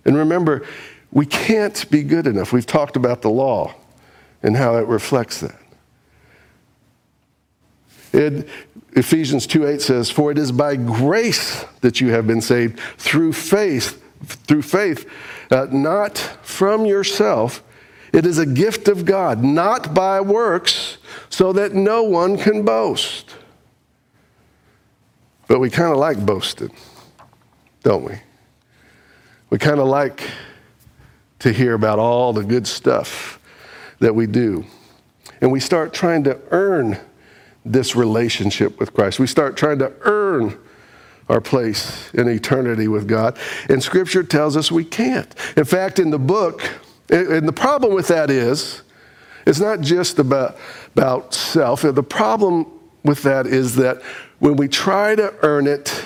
And 0.04 0.16
remember, 0.16 0.66
we 1.12 1.26
can't 1.26 1.88
be 1.90 2.02
good 2.02 2.26
enough. 2.26 2.52
We've 2.52 2.66
talked 2.66 2.96
about 2.96 3.22
the 3.22 3.30
law 3.30 3.74
and 4.42 4.56
how 4.56 4.76
it 4.76 4.86
reflects 4.88 5.40
that. 5.40 5.63
It, 8.14 8.48
Ephesians 8.92 9.44
2 9.48 9.66
8 9.66 9.82
says, 9.82 10.08
For 10.08 10.30
it 10.30 10.38
is 10.38 10.52
by 10.52 10.76
grace 10.76 11.64
that 11.80 12.00
you 12.00 12.10
have 12.10 12.26
been 12.28 12.40
saved 12.40 12.78
through 12.96 13.32
faith, 13.32 14.00
through 14.46 14.62
faith, 14.62 15.10
uh, 15.50 15.66
not 15.70 16.16
from 16.42 16.86
yourself. 16.86 17.62
It 18.12 18.24
is 18.24 18.38
a 18.38 18.46
gift 18.46 18.86
of 18.86 19.04
God, 19.04 19.42
not 19.42 19.92
by 19.92 20.20
works, 20.20 20.98
so 21.28 21.52
that 21.54 21.74
no 21.74 22.04
one 22.04 22.38
can 22.38 22.64
boast. 22.64 23.34
But 25.48 25.58
we 25.58 25.68
kind 25.68 25.90
of 25.90 25.98
like 25.98 26.24
boasting, 26.24 26.74
don't 27.82 28.04
we? 28.04 28.20
We 29.50 29.58
kind 29.58 29.80
of 29.80 29.88
like 29.88 30.30
to 31.40 31.52
hear 31.52 31.74
about 31.74 31.98
all 31.98 32.32
the 32.32 32.44
good 32.44 32.68
stuff 32.68 33.40
that 33.98 34.14
we 34.14 34.28
do. 34.28 34.64
And 35.40 35.50
we 35.50 35.58
start 35.58 35.92
trying 35.92 36.22
to 36.24 36.38
earn 36.52 37.00
this 37.64 37.96
relationship 37.96 38.78
with 38.78 38.92
Christ. 38.92 39.18
We 39.18 39.26
start 39.26 39.56
trying 39.56 39.78
to 39.78 39.92
earn 40.02 40.58
our 41.28 41.40
place 41.40 42.12
in 42.12 42.28
eternity 42.28 42.88
with 42.88 43.08
God. 43.08 43.38
And 43.68 43.82
Scripture 43.82 44.22
tells 44.22 44.56
us 44.56 44.70
we 44.70 44.84
can't. 44.84 45.34
In 45.56 45.64
fact, 45.64 45.98
in 45.98 46.10
the 46.10 46.18
book, 46.18 46.62
and 47.08 47.48
the 47.48 47.52
problem 47.52 47.94
with 47.94 48.08
that 48.08 48.30
is, 48.30 48.82
it's 49.46 49.60
not 49.60 49.80
just 49.80 50.18
about, 50.18 50.56
about 50.94 51.34
self. 51.34 51.82
The 51.82 52.02
problem 52.02 52.66
with 53.04 53.22
that 53.22 53.46
is 53.46 53.76
that 53.76 54.02
when 54.38 54.56
we 54.56 54.68
try 54.68 55.14
to 55.14 55.34
earn 55.42 55.66
it, 55.66 56.04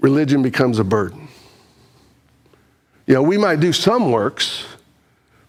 religion 0.00 0.42
becomes 0.42 0.78
a 0.78 0.84
burden. 0.84 1.28
You 3.06 3.14
know, 3.14 3.22
we 3.22 3.38
might 3.38 3.60
do 3.60 3.72
some 3.72 4.10
works, 4.10 4.66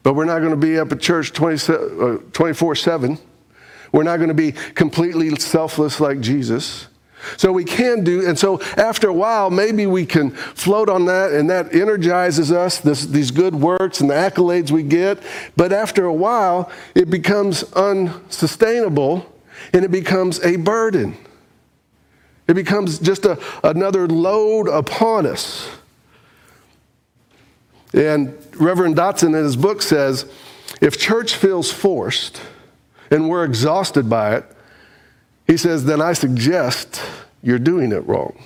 but 0.04 0.14
we're 0.14 0.26
not 0.26 0.40
going 0.40 0.52
to 0.52 0.56
be 0.56 0.78
up 0.78 0.92
at 0.92 1.00
church 1.00 1.32
uh, 1.40 2.18
24 2.34 2.76
7. 2.76 3.18
We're 3.92 4.04
not 4.04 4.18
going 4.18 4.30
to 4.30 4.34
be 4.34 4.52
completely 4.52 5.36
selfless 5.38 6.00
like 6.00 6.20
Jesus. 6.20 6.88
So 7.36 7.52
we 7.52 7.66
can 7.66 8.04
do, 8.04 8.28
and 8.28 8.38
so 8.38 8.62
after 8.78 9.10
a 9.10 9.14
while, 9.14 9.50
maybe 9.50 9.86
we 9.86 10.06
can 10.06 10.32
float 10.32 10.88
on 10.88 11.06
that, 11.06 11.34
and 11.34 11.50
that 11.50 11.74
energizes 11.74 12.52
us, 12.52 12.80
this, 12.80 13.06
these 13.06 13.32
good 13.32 13.56
works 13.56 14.02
and 14.02 14.10
the 14.10 14.14
accolades 14.14 14.72
we 14.72 14.84
get. 14.84 15.20
But 15.56 15.74
after 15.74 16.06
a 16.06 16.14
while, 16.14 16.72
it 16.96 17.10
becomes 17.10 17.64
unsustainable 17.74 19.26
and 19.74 19.84
it 19.84 19.92
becomes 19.92 20.40
a 20.42 20.56
burden. 20.58 21.18
It 22.48 22.54
becomes 22.54 23.00
just 23.00 23.26
a, 23.26 23.40
another 23.64 24.08
load 24.08 24.68
upon 24.68 25.26
us. 25.26 25.70
And 27.94 28.38
Reverend 28.56 28.96
Dotson 28.96 29.30
in 29.30 29.34
his 29.44 29.56
book 29.56 29.82
says 29.82 30.26
if 30.82 31.00
church 31.00 31.36
feels 31.36 31.72
forced, 31.72 32.42
and 33.12 33.30
we're 33.30 33.44
exhausted 33.44 34.10
by 34.10 34.36
it, 34.36 34.46
he 35.46 35.58
says, 35.58 35.86
then 35.86 36.02
I 36.02 36.14
suggest 36.14 37.02
you're 37.42 37.60
doing 37.60 37.92
it 37.92 38.06
wrong. 38.06 38.44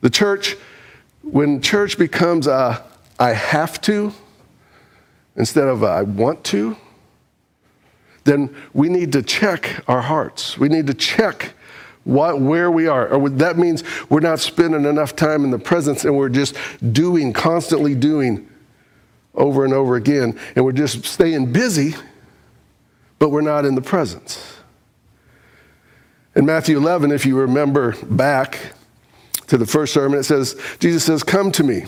The 0.00 0.10
church, 0.10 0.56
when 1.22 1.60
church 1.60 1.98
becomes 1.98 2.46
a 2.46 2.84
I 3.18 3.32
have 3.32 3.80
to 3.82 4.12
instead 5.36 5.68
of 5.68 5.82
a, 5.82 5.86
I 5.86 6.02
want 6.02 6.44
to, 6.44 6.76
then 8.24 8.54
we 8.72 8.88
need 8.88 9.12
to 9.12 9.22
check 9.22 9.84
our 9.86 10.02
hearts. 10.02 10.58
We 10.58 10.68
need 10.68 10.86
to 10.88 10.94
check 10.94 11.54
what, 12.04 12.40
where 12.40 12.70
we 12.70 12.86
are. 12.88 13.08
Or 13.08 13.28
that 13.30 13.56
means 13.58 13.84
we're 14.08 14.20
not 14.20 14.40
spending 14.40 14.84
enough 14.84 15.14
time 15.14 15.44
in 15.44 15.50
the 15.50 15.58
presence 15.58 16.04
and 16.04 16.16
we're 16.16 16.28
just 16.28 16.56
doing, 16.92 17.32
constantly 17.32 17.94
doing 17.94 18.48
over 19.36 19.64
and 19.64 19.74
over 19.74 19.96
again, 19.96 20.38
and 20.54 20.64
we're 20.64 20.72
just 20.72 21.04
staying 21.04 21.52
busy, 21.52 21.94
but 23.18 23.30
we're 23.30 23.40
not 23.40 23.64
in 23.64 23.74
the 23.74 23.82
presence. 23.82 24.56
In 26.34 26.44
Matthew 26.44 26.76
11, 26.76 27.12
if 27.12 27.24
you 27.24 27.38
remember 27.38 27.96
back 28.04 28.72
to 29.46 29.56
the 29.56 29.66
first 29.66 29.94
sermon, 29.94 30.18
it 30.18 30.24
says, 30.24 30.60
Jesus 30.78 31.04
says, 31.04 31.22
Come 31.22 31.50
to 31.52 31.62
me, 31.62 31.84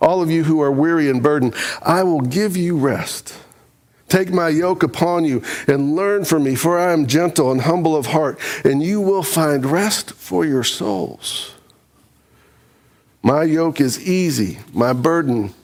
all 0.00 0.22
of 0.22 0.30
you 0.30 0.44
who 0.44 0.60
are 0.60 0.70
weary 0.70 1.08
and 1.08 1.22
burdened, 1.22 1.54
I 1.82 2.02
will 2.02 2.20
give 2.20 2.56
you 2.56 2.76
rest. 2.76 3.34
Take 4.08 4.30
my 4.30 4.48
yoke 4.48 4.82
upon 4.82 5.24
you 5.24 5.42
and 5.66 5.96
learn 5.96 6.24
from 6.24 6.44
me, 6.44 6.54
for 6.54 6.78
I 6.78 6.92
am 6.92 7.06
gentle 7.06 7.50
and 7.50 7.62
humble 7.62 7.96
of 7.96 8.06
heart, 8.06 8.38
and 8.64 8.82
you 8.82 9.00
will 9.00 9.22
find 9.22 9.64
rest 9.66 10.12
for 10.12 10.44
your 10.44 10.62
souls. 10.62 11.54
My 13.22 13.42
yoke 13.44 13.80
is 13.80 14.06
easy, 14.06 14.58
my 14.72 14.92
burden 14.92 15.54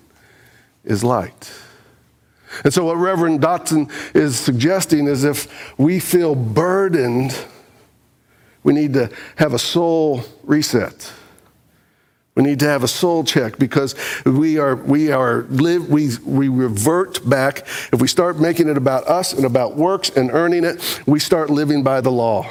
is 0.91 1.05
light. 1.05 1.53
And 2.65 2.75
so, 2.75 2.85
what 2.85 2.97
Reverend 2.97 3.41
Dotson 3.41 3.91
is 4.15 4.39
suggesting 4.39 5.07
is 5.07 5.25
if 5.25 5.79
we 5.79 6.01
feel 6.01 6.35
burdened, 6.35 7.37
we 8.63 8.73
need 8.73 8.93
to 8.95 9.11
have 9.37 9.55
a 9.55 9.59
soul 9.59 10.23
reset. 10.43 11.13
We 12.35 12.43
need 12.43 12.59
to 12.61 12.67
have 12.67 12.83
a 12.85 12.89
soul 12.89 13.25
check 13.25 13.59
because 13.59 13.95
we 14.25 14.59
are 14.59 14.77
we 14.77 15.11
are 15.11 15.43
live 15.51 15.89
we 15.89 16.11
we 16.25 16.49
revert 16.49 17.29
back. 17.29 17.67
If 17.93 18.01
we 18.01 18.09
start 18.09 18.39
making 18.39 18.69
it 18.69 18.77
about 18.77 19.07
us 19.07 19.33
and 19.33 19.45
about 19.45 19.77
works 19.77 20.11
and 20.11 20.31
earning 20.31 20.65
it, 20.65 21.03
we 21.07 21.21
start 21.21 21.51
living 21.51 21.83
by 21.83 22.01
the 22.01 22.11
law. 22.11 22.51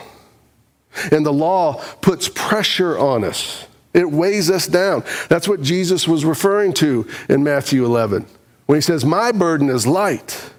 And 1.12 1.26
the 1.26 1.34
law 1.34 1.84
puts 2.02 2.30
pressure 2.30 2.98
on 2.98 3.24
us. 3.24 3.66
It 4.00 4.10
weighs 4.12 4.50
us 4.50 4.66
down. 4.66 5.04
That's 5.28 5.48
what 5.48 5.62
Jesus 5.62 6.08
was 6.08 6.24
referring 6.24 6.74
to 6.76 7.08
in 7.28 7.44
Matthew 7.44 7.86
11 7.86 8.26
when 8.66 8.78
he 8.78 8.82
says, 8.82 9.04
My 9.04 9.32
burden 9.32 9.70
is 9.70 9.86
light. 9.86 10.52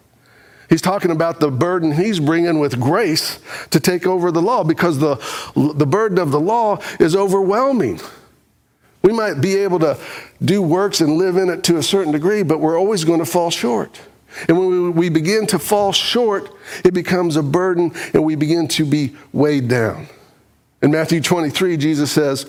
He's 0.68 0.82
talking 0.82 1.10
about 1.10 1.40
the 1.40 1.50
burden 1.50 1.90
he's 1.90 2.20
bringing 2.20 2.60
with 2.60 2.78
grace 2.78 3.40
to 3.70 3.80
take 3.80 4.06
over 4.06 4.30
the 4.30 4.42
law 4.42 4.62
because 4.62 4.98
the, 4.98 5.16
the 5.56 5.86
burden 5.86 6.18
of 6.18 6.30
the 6.30 6.38
law 6.38 6.78
is 7.00 7.16
overwhelming. 7.16 8.00
We 9.02 9.12
might 9.12 9.40
be 9.40 9.56
able 9.56 9.80
to 9.80 9.98
do 10.44 10.62
works 10.62 11.00
and 11.00 11.16
live 11.16 11.36
in 11.36 11.48
it 11.48 11.64
to 11.64 11.78
a 11.78 11.82
certain 11.82 12.12
degree, 12.12 12.42
but 12.42 12.60
we're 12.60 12.78
always 12.78 13.04
going 13.04 13.18
to 13.18 13.26
fall 13.26 13.50
short. 13.50 14.00
And 14.48 14.58
when 14.58 14.94
we 14.94 15.08
begin 15.08 15.46
to 15.48 15.58
fall 15.58 15.92
short, 15.92 16.54
it 16.84 16.94
becomes 16.94 17.36
a 17.36 17.42
burden 17.42 17.92
and 18.14 18.22
we 18.22 18.36
begin 18.36 18.68
to 18.68 18.84
be 18.84 19.16
weighed 19.32 19.66
down. 19.66 20.06
In 20.82 20.90
Matthew 20.90 21.20
23, 21.20 21.76
Jesus 21.76 22.12
says, 22.12 22.46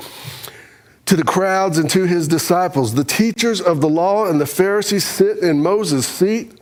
to 1.12 1.18
the 1.18 1.24
crowds 1.26 1.78
and 1.78 1.90
to 1.90 2.06
his 2.06 2.26
disciples. 2.26 2.94
The 2.94 3.04
teachers 3.04 3.60
of 3.60 3.82
the 3.82 3.90
law 3.90 4.28
and 4.28 4.40
the 4.40 4.46
Pharisees 4.46 5.04
sit 5.04 5.40
in 5.40 5.62
Moses' 5.62 6.08
seat. 6.08 6.58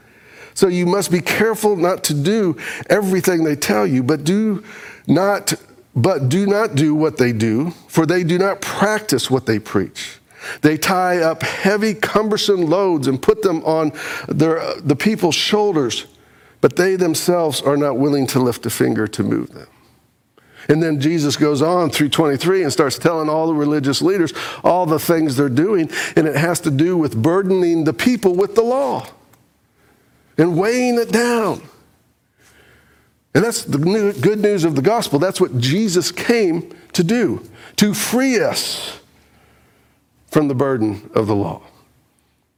So 0.56 0.68
you 0.68 0.88
must 0.88 1.12
be 1.12 1.22
careful 1.22 1.76
not 1.76 2.04
to 2.06 2.16
do 2.16 2.58
everything 2.90 3.44
they 3.44 3.56
tell 3.56 3.86
you, 3.86 4.02
but 4.02 4.24
do 4.24 4.64
not 5.06 5.54
but 5.96 6.30
do 6.30 6.48
not 6.48 6.74
do 6.74 6.96
what 6.96 7.18
they 7.18 7.32
do, 7.32 7.70
for 7.90 8.08
they 8.08 8.24
do 8.24 8.40
not 8.40 8.60
practice 8.60 9.30
what 9.30 9.46
they 9.46 9.60
preach. 9.60 10.18
They 10.62 10.78
tie 10.78 11.20
up 11.20 11.44
heavy, 11.44 11.94
cumbersome 11.94 12.66
loads 12.66 13.06
and 13.06 13.22
put 13.22 13.44
them 13.44 13.64
on 13.66 13.92
their, 14.28 14.82
the 14.82 14.96
people's 14.96 15.36
shoulders, 15.36 16.08
but 16.60 16.76
they 16.76 16.96
themselves 16.96 17.62
are 17.62 17.78
not 17.78 17.98
willing 17.98 18.26
to 18.28 18.40
lift 18.40 18.66
a 18.66 18.72
finger 18.72 19.08
to 19.10 19.22
move 19.22 19.54
them. 19.54 19.68
And 20.70 20.82
then 20.84 21.02
Jesus 21.02 21.36
goes 21.36 21.64
on 21.64 21.90
through 21.90 22.10
23 22.10 22.64
and 22.64 22.72
starts 22.72 23.00
telling 23.00 23.28
all 23.28 23.48
the 23.48 23.56
religious 23.56 24.04
leaders 24.04 24.32
all 24.64 24.86
the 24.86 25.00
things 25.00 25.36
they're 25.36 25.50
doing, 25.50 25.90
and 26.16 26.28
it 26.28 26.36
has 26.36 26.60
to 26.62 26.72
do 26.72 26.96
with 26.96 27.20
burdening 27.20 27.84
the 27.84 27.94
people 27.94 28.36
with 28.36 28.54
the 28.54 28.62
law 28.62 29.08
and 30.38 30.58
weighing 30.58 31.00
it 31.00 31.12
down. 31.12 31.64
And 33.34 33.44
that's 33.44 33.64
the 33.64 33.78
good 33.80 34.40
news 34.40 34.64
of 34.64 34.76
the 34.76 34.82
gospel. 34.82 35.18
That's 35.18 35.42
what 35.42 35.58
Jesus 35.58 36.12
came 36.12 36.76
to 36.94 37.04
do, 37.04 37.44
to 37.78 37.94
free 37.94 38.40
us 38.40 39.00
from 40.28 40.48
the 40.48 40.56
burden 40.56 41.10
of 41.16 41.26
the 41.26 41.36
law 41.36 41.64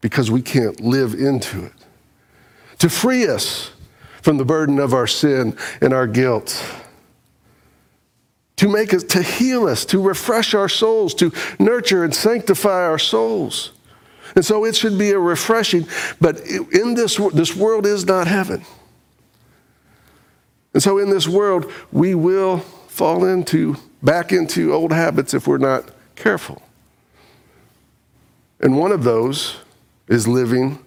because 0.02 0.30
we 0.30 0.42
can't 0.42 0.82
live 0.82 1.14
into 1.14 1.64
it, 1.64 1.74
to 2.80 2.90
free 2.90 3.28
us 3.28 3.72
from 4.22 4.38
the 4.38 4.46
burden 4.46 4.80
of 4.80 4.94
our 4.94 5.08
sin 5.08 5.56
and 5.80 5.94
our 5.94 6.08
guilt 6.08 6.62
to 8.62 8.70
make 8.70 8.94
us, 8.94 9.04
to 9.04 9.24
heal 9.24 9.68
us, 9.68 9.86
to 9.86 10.00
refresh 10.00 10.54
our 10.54 10.70
souls, 10.70 11.16
to 11.16 11.32
nurture 11.58 12.04
and 12.04 12.14
sanctify 12.14 12.86
our 12.86 13.00
souls. 13.00 13.72
And 14.36 14.46
so 14.46 14.66
it 14.66 14.76
should 14.76 15.00
be 15.00 15.10
a 15.10 15.18
refreshing, 15.18 15.88
but 16.20 16.40
in 16.46 16.94
this, 16.94 17.18
this 17.34 17.56
world 17.56 17.88
is 17.88 18.06
not 18.06 18.28
heaven. 18.28 18.64
And 20.76 20.84
so 20.84 21.00
in 21.00 21.10
this 21.10 21.28
world, 21.28 21.72
we 21.92 22.14
will 22.14 22.60
fall 22.88 23.26
into, 23.26 23.78
back 24.04 24.32
into 24.32 24.76
old 24.76 24.94
habits 24.94 25.34
if 25.34 25.48
we're 25.48 25.58
not 25.58 25.90
careful. 26.16 26.62
And 28.60 28.78
one 28.78 28.92
of 28.92 29.04
those 29.04 29.58
is 30.08 30.28
living 30.28 30.78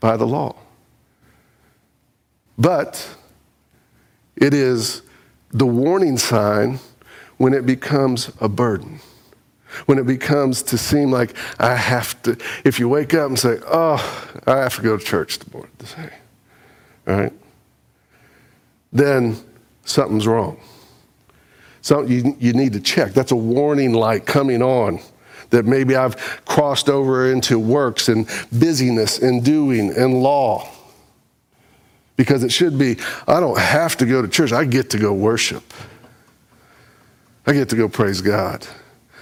by 0.00 0.18
the 0.18 0.26
law. 0.26 0.54
But 2.58 3.08
it 4.36 4.52
is 4.52 5.00
the 5.50 5.66
warning 5.66 6.18
sign 6.18 6.78
when 7.42 7.54
it 7.54 7.66
becomes 7.66 8.30
a 8.40 8.48
burden. 8.48 9.00
When 9.86 9.98
it 9.98 10.06
becomes 10.06 10.62
to 10.62 10.78
seem 10.78 11.10
like 11.10 11.34
I 11.58 11.74
have 11.74 12.22
to, 12.22 12.38
if 12.64 12.78
you 12.78 12.88
wake 12.88 13.14
up 13.14 13.30
and 13.30 13.36
say, 13.36 13.58
oh, 13.66 14.30
I 14.46 14.58
have 14.58 14.76
to 14.76 14.82
go 14.82 14.96
to 14.96 15.04
church 15.04 15.38
tomorrow, 15.40 15.66
all 17.08 17.14
right? 17.14 17.32
Then 18.92 19.38
something's 19.84 20.24
wrong. 20.24 20.60
So 21.80 22.02
you, 22.02 22.36
you 22.38 22.52
need 22.52 22.74
to 22.74 22.80
check. 22.80 23.12
That's 23.12 23.32
a 23.32 23.36
warning 23.36 23.92
light 23.92 24.24
coming 24.24 24.62
on 24.62 25.00
that 25.50 25.66
maybe 25.66 25.96
I've 25.96 26.44
crossed 26.44 26.88
over 26.88 27.32
into 27.32 27.58
works 27.58 28.08
and 28.08 28.28
busyness 28.56 29.18
and 29.18 29.44
doing 29.44 29.92
and 29.96 30.22
law. 30.22 30.70
Because 32.14 32.44
it 32.44 32.52
should 32.52 32.78
be, 32.78 32.98
I 33.26 33.40
don't 33.40 33.58
have 33.58 33.96
to 33.96 34.06
go 34.06 34.22
to 34.22 34.28
church, 34.28 34.52
I 34.52 34.64
get 34.64 34.90
to 34.90 34.98
go 34.98 35.12
worship. 35.12 35.64
I 37.46 37.52
get 37.52 37.68
to 37.70 37.76
go 37.76 37.88
praise 37.88 38.20
God. 38.20 38.66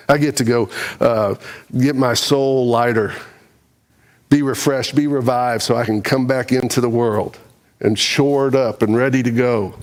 I 0.09 0.19
get 0.19 0.37
to 0.39 0.45
go 0.45 0.69
uh, 1.01 1.37
get 1.79 1.97
my 1.97 2.15
soul 2.15 2.67
lighter, 2.67 3.15
be 4.29 4.43
refreshed, 4.43 4.95
be 4.95 5.07
revived 5.07 5.63
so 5.63 5.77
I 5.77 5.85
can 5.85 6.03
come 6.03 6.27
back 6.27 6.53
into 6.53 6.81
the 6.81 6.89
world 6.89 7.39
and 7.81 7.99
shored 7.99 8.55
up 8.55 8.83
and 8.83 8.97
ready 8.97 9.23
to 9.23 9.31
go. 9.31 9.75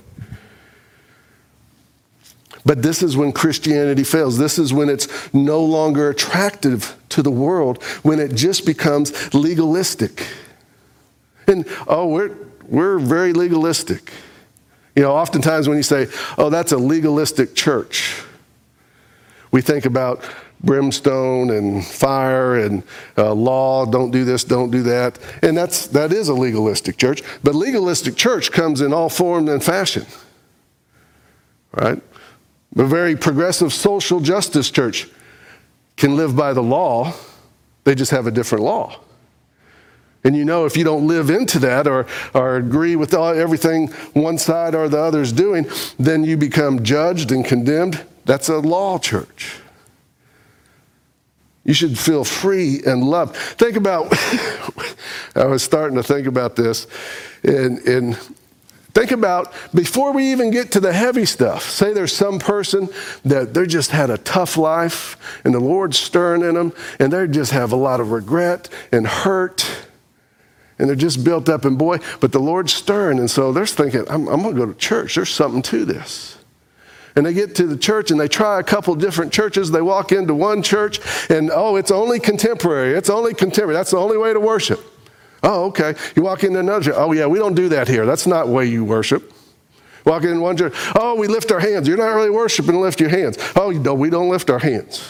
But 2.64 2.82
this 2.82 3.02
is 3.02 3.16
when 3.16 3.32
Christianity 3.32 4.04
fails. 4.04 4.36
This 4.36 4.58
is 4.58 4.74
when 4.74 4.90
it's 4.90 5.32
no 5.32 5.64
longer 5.64 6.10
attractive 6.10 6.96
to 7.08 7.22
the 7.22 7.30
world, 7.30 7.82
when 8.02 8.18
it 8.18 8.34
just 8.34 8.66
becomes 8.66 9.32
legalistic. 9.32 10.26
And 11.46 11.66
oh, 11.86 12.08
we're, 12.08 12.36
we're 12.66 12.98
very 12.98 13.32
legalistic. 13.32 14.12
You 14.94 15.02
know, 15.02 15.12
oftentimes 15.12 15.66
when 15.66 15.78
you 15.78 15.82
say, 15.82 16.08
oh, 16.36 16.50
that's 16.50 16.72
a 16.72 16.76
legalistic 16.76 17.54
church, 17.54 18.22
we 19.50 19.60
think 19.60 19.84
about 19.84 20.22
brimstone 20.60 21.50
and 21.50 21.84
fire 21.86 22.56
and 22.56 22.82
uh, 23.16 23.32
law 23.32 23.86
don't 23.86 24.10
do 24.10 24.24
this 24.24 24.42
don't 24.42 24.70
do 24.70 24.82
that 24.82 25.18
and 25.42 25.56
that's 25.56 25.86
that 25.86 26.12
is 26.12 26.28
a 26.28 26.34
legalistic 26.34 26.96
church 26.96 27.22
but 27.44 27.54
legalistic 27.54 28.16
church 28.16 28.50
comes 28.50 28.80
in 28.80 28.92
all 28.92 29.08
form 29.08 29.48
and 29.48 29.62
fashion 29.62 30.04
right 31.72 32.02
a 32.76 32.84
very 32.84 33.16
progressive 33.16 33.72
social 33.72 34.20
justice 34.20 34.70
church 34.70 35.08
can 35.98 36.16
live 36.16 36.34
by 36.36 36.52
the 36.52 36.62
law, 36.62 37.12
they 37.84 37.94
just 37.94 38.12
have 38.12 38.26
a 38.26 38.30
different 38.30 38.64
law. 38.64 39.00
And 40.24 40.36
you 40.36 40.44
know, 40.44 40.64
if 40.64 40.76
you 40.76 40.84
don't 40.84 41.06
live 41.06 41.30
into 41.30 41.58
that 41.60 41.86
or, 41.86 42.06
or 42.34 42.56
agree 42.56 42.96
with 42.96 43.14
all, 43.14 43.28
everything 43.28 43.88
one 44.14 44.38
side 44.38 44.74
or 44.74 44.88
the 44.88 44.98
other 44.98 45.22
is 45.22 45.32
doing, 45.32 45.66
then 45.98 46.24
you 46.24 46.36
become 46.36 46.82
judged 46.82 47.32
and 47.32 47.44
condemned. 47.44 48.04
That's 48.28 48.50
a 48.50 48.58
law 48.58 48.98
church. 48.98 49.56
You 51.64 51.72
should 51.72 51.98
feel 51.98 52.24
free 52.24 52.82
and 52.84 53.02
loved. 53.02 53.34
Think 53.34 53.76
about, 53.76 54.12
I 55.34 55.46
was 55.46 55.62
starting 55.62 55.96
to 55.96 56.02
think 56.02 56.26
about 56.26 56.54
this, 56.54 56.86
and, 57.42 57.78
and 57.88 58.18
Think 58.94 59.12
about 59.12 59.52
before 59.72 60.12
we 60.12 60.32
even 60.32 60.50
get 60.50 60.72
to 60.72 60.80
the 60.80 60.92
heavy 60.92 61.24
stuff. 61.24 61.62
Say 61.62 61.92
there's 61.92 62.12
some 62.12 62.40
person 62.40 62.88
that 63.24 63.54
they 63.54 63.64
just 63.64 63.92
had 63.92 64.10
a 64.10 64.18
tough 64.18 64.56
life 64.56 65.16
and 65.44 65.54
the 65.54 65.60
Lord's 65.60 65.96
stirring 65.96 66.42
in 66.42 66.54
them 66.54 66.72
and 66.98 67.12
they 67.12 67.28
just 67.28 67.52
have 67.52 67.70
a 67.70 67.76
lot 67.76 68.00
of 68.00 68.10
regret 68.10 68.68
and 68.90 69.06
hurt 69.06 69.64
and 70.80 70.88
they're 70.88 70.96
just 70.96 71.22
built 71.22 71.48
up 71.48 71.64
and 71.64 71.78
boy, 71.78 71.98
but 72.18 72.32
the 72.32 72.40
Lord's 72.40 72.72
stirring 72.72 73.20
and 73.20 73.30
so 73.30 73.52
they're 73.52 73.66
thinking, 73.66 74.04
I'm, 74.08 74.26
I'm 74.26 74.42
going 74.42 74.56
to 74.56 74.60
go 74.60 74.66
to 74.66 74.78
church. 74.78 75.14
There's 75.14 75.30
something 75.30 75.62
to 75.62 75.84
this. 75.84 76.37
And 77.18 77.26
they 77.26 77.34
get 77.34 77.56
to 77.56 77.66
the 77.66 77.76
church 77.76 78.12
and 78.12 78.20
they 78.20 78.28
try 78.28 78.60
a 78.60 78.62
couple 78.62 78.94
different 78.94 79.32
churches. 79.32 79.72
They 79.72 79.82
walk 79.82 80.12
into 80.12 80.36
one 80.36 80.62
church 80.62 81.00
and, 81.28 81.50
oh, 81.52 81.74
it's 81.74 81.90
only 81.90 82.20
contemporary. 82.20 82.94
It's 82.94 83.10
only 83.10 83.34
contemporary. 83.34 83.74
That's 83.74 83.90
the 83.90 83.96
only 83.96 84.16
way 84.16 84.32
to 84.32 84.38
worship. 84.38 84.80
Oh, 85.42 85.64
okay. 85.64 85.96
You 86.14 86.22
walk 86.22 86.44
into 86.44 86.60
another 86.60 86.84
church. 86.84 86.94
Oh, 86.96 87.10
yeah, 87.10 87.26
we 87.26 87.40
don't 87.40 87.56
do 87.56 87.70
that 87.70 87.88
here. 87.88 88.06
That's 88.06 88.28
not 88.28 88.46
way 88.46 88.66
you 88.66 88.84
worship. 88.84 89.32
Walk 90.06 90.22
in 90.22 90.40
one 90.40 90.56
church. 90.56 90.74
Oh, 90.94 91.16
we 91.16 91.26
lift 91.26 91.50
our 91.50 91.58
hands. 91.58 91.88
You're 91.88 91.96
not 91.96 92.14
really 92.14 92.30
worshiping 92.30 92.80
lift 92.80 93.00
your 93.00 93.10
hands. 93.10 93.36
Oh, 93.56 93.72
no, 93.72 93.94
we 93.94 94.10
don't 94.10 94.28
lift 94.28 94.48
our 94.48 94.60
hands. 94.60 95.04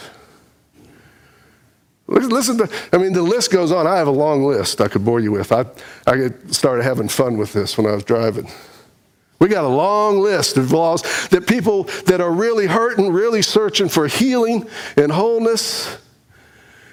Listen 2.06 2.56
to, 2.56 2.70
I 2.90 2.96
mean, 2.96 3.12
the 3.12 3.20
list 3.20 3.52
goes 3.52 3.70
on. 3.70 3.86
I 3.86 3.98
have 3.98 4.08
a 4.08 4.12
long 4.12 4.44
list 4.44 4.80
I 4.80 4.88
could 4.88 5.04
bore 5.04 5.20
you 5.20 5.32
with. 5.32 5.52
I, 5.52 5.66
I 6.06 6.30
started 6.52 6.84
having 6.84 7.08
fun 7.08 7.36
with 7.36 7.52
this 7.52 7.76
when 7.76 7.86
I 7.86 7.92
was 7.92 8.02
driving. 8.02 8.50
We 9.38 9.48
got 9.48 9.64
a 9.64 9.68
long 9.68 10.18
list 10.18 10.56
of 10.56 10.72
laws 10.72 11.02
that 11.28 11.46
people 11.46 11.84
that 12.06 12.20
are 12.20 12.32
really 12.32 12.66
hurting, 12.66 13.12
really 13.12 13.42
searching 13.42 13.88
for 13.88 14.08
healing 14.08 14.68
and 14.96 15.12
wholeness, 15.12 15.96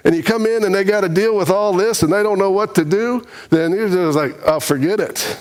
and 0.04 0.14
you 0.14 0.22
come 0.22 0.46
in 0.46 0.64
and 0.64 0.72
they 0.72 0.84
got 0.84 1.00
to 1.00 1.08
deal 1.08 1.36
with 1.36 1.50
all 1.50 1.72
this 1.72 2.04
and 2.04 2.12
they 2.12 2.22
don't 2.22 2.38
know 2.38 2.52
what 2.52 2.76
to 2.76 2.84
do, 2.84 3.24
then 3.50 3.72
you're 3.72 3.88
just 3.88 4.16
like, 4.16 4.36
oh, 4.44 4.60
forget 4.60 5.00
it. 5.00 5.36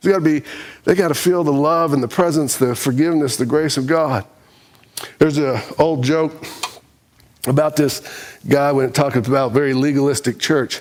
They 0.00 0.12
got 0.12 0.18
to 0.18 0.24
be, 0.24 0.42
they 0.84 0.94
got 0.94 1.08
to 1.08 1.14
feel 1.14 1.44
the 1.44 1.52
love 1.52 1.92
and 1.92 2.02
the 2.02 2.08
presence, 2.08 2.56
the 2.56 2.74
forgiveness, 2.74 3.36
the 3.36 3.44
grace 3.44 3.76
of 3.76 3.86
God. 3.86 4.24
There's 5.18 5.36
an 5.36 5.60
old 5.78 6.02
joke 6.02 6.46
about 7.46 7.76
this 7.76 8.38
guy 8.48 8.72
when 8.72 8.86
it 8.86 8.94
talks 8.94 9.16
about 9.16 9.52
very 9.52 9.74
legalistic 9.74 10.38
church. 10.38 10.80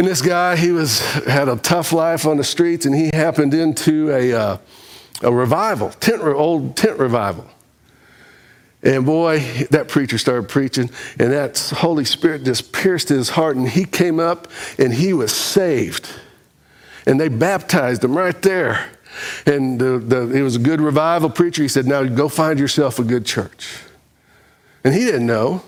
And 0.00 0.08
this 0.08 0.22
guy, 0.22 0.56
he 0.56 0.72
was 0.72 1.00
had 1.26 1.50
a 1.50 1.56
tough 1.56 1.92
life 1.92 2.24
on 2.24 2.38
the 2.38 2.42
streets, 2.42 2.86
and 2.86 2.94
he 2.94 3.10
happened 3.12 3.52
into 3.52 4.10
a, 4.10 4.32
uh, 4.32 4.56
a 5.20 5.30
revival, 5.30 5.90
tent, 5.90 6.22
old 6.22 6.74
tent 6.74 6.98
revival. 6.98 7.46
And 8.82 9.04
boy, 9.04 9.40
that 9.68 9.88
preacher 9.88 10.16
started 10.16 10.48
preaching, 10.48 10.88
and 11.18 11.30
that 11.32 11.58
Holy 11.76 12.06
Spirit 12.06 12.44
just 12.44 12.72
pierced 12.72 13.10
his 13.10 13.28
heart, 13.28 13.56
and 13.56 13.68
he 13.68 13.84
came 13.84 14.18
up 14.18 14.48
and 14.78 14.94
he 14.94 15.12
was 15.12 15.34
saved. 15.34 16.08
And 17.04 17.20
they 17.20 17.28
baptized 17.28 18.02
him 18.02 18.16
right 18.16 18.40
there. 18.40 18.88
And 19.44 19.78
the, 19.78 19.98
the, 19.98 20.26
he 20.34 20.40
was 20.40 20.56
a 20.56 20.60
good 20.60 20.80
revival 20.80 21.28
preacher. 21.28 21.60
He 21.60 21.68
said, 21.68 21.86
Now 21.86 22.04
go 22.04 22.30
find 22.30 22.58
yourself 22.58 22.98
a 22.98 23.04
good 23.04 23.26
church. 23.26 23.82
And 24.82 24.94
he 24.94 25.00
didn't 25.00 25.26
know. 25.26 25.62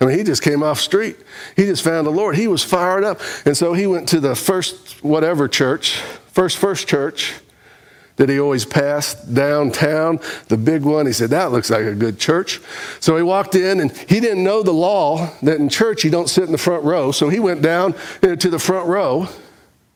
I 0.00 0.06
mean, 0.06 0.16
he 0.16 0.24
just 0.24 0.42
came 0.42 0.62
off 0.62 0.80
street. 0.80 1.16
He 1.56 1.64
just 1.64 1.84
found 1.84 2.06
the 2.06 2.10
Lord. 2.10 2.36
He 2.36 2.48
was 2.48 2.64
fired 2.64 3.04
up. 3.04 3.20
And 3.44 3.56
so 3.56 3.74
he 3.74 3.86
went 3.86 4.08
to 4.08 4.20
the 4.20 4.34
first 4.34 5.04
whatever 5.04 5.46
church, 5.46 5.96
first 6.32 6.56
first 6.56 6.88
church, 6.88 7.34
that 8.16 8.28
he 8.28 8.38
always 8.38 8.64
passed 8.64 9.32
downtown, 9.32 10.20
the 10.48 10.56
big 10.56 10.82
one. 10.82 11.06
He 11.06 11.12
said, 11.12 11.30
That 11.30 11.52
looks 11.52 11.70
like 11.70 11.84
a 11.84 11.94
good 11.94 12.18
church. 12.18 12.60
So 13.00 13.16
he 13.16 13.22
walked 13.22 13.54
in 13.54 13.80
and 13.80 13.92
he 13.92 14.20
didn't 14.20 14.42
know 14.42 14.62
the 14.62 14.72
law 14.72 15.30
that 15.42 15.58
in 15.58 15.68
church 15.68 16.04
you 16.04 16.10
don't 16.10 16.28
sit 16.28 16.44
in 16.44 16.52
the 16.52 16.58
front 16.58 16.84
row. 16.84 17.12
So 17.12 17.28
he 17.28 17.38
went 17.38 17.62
down 17.62 17.94
uh, 18.22 18.36
to 18.36 18.50
the 18.50 18.58
front 18.58 18.88
row, 18.88 19.28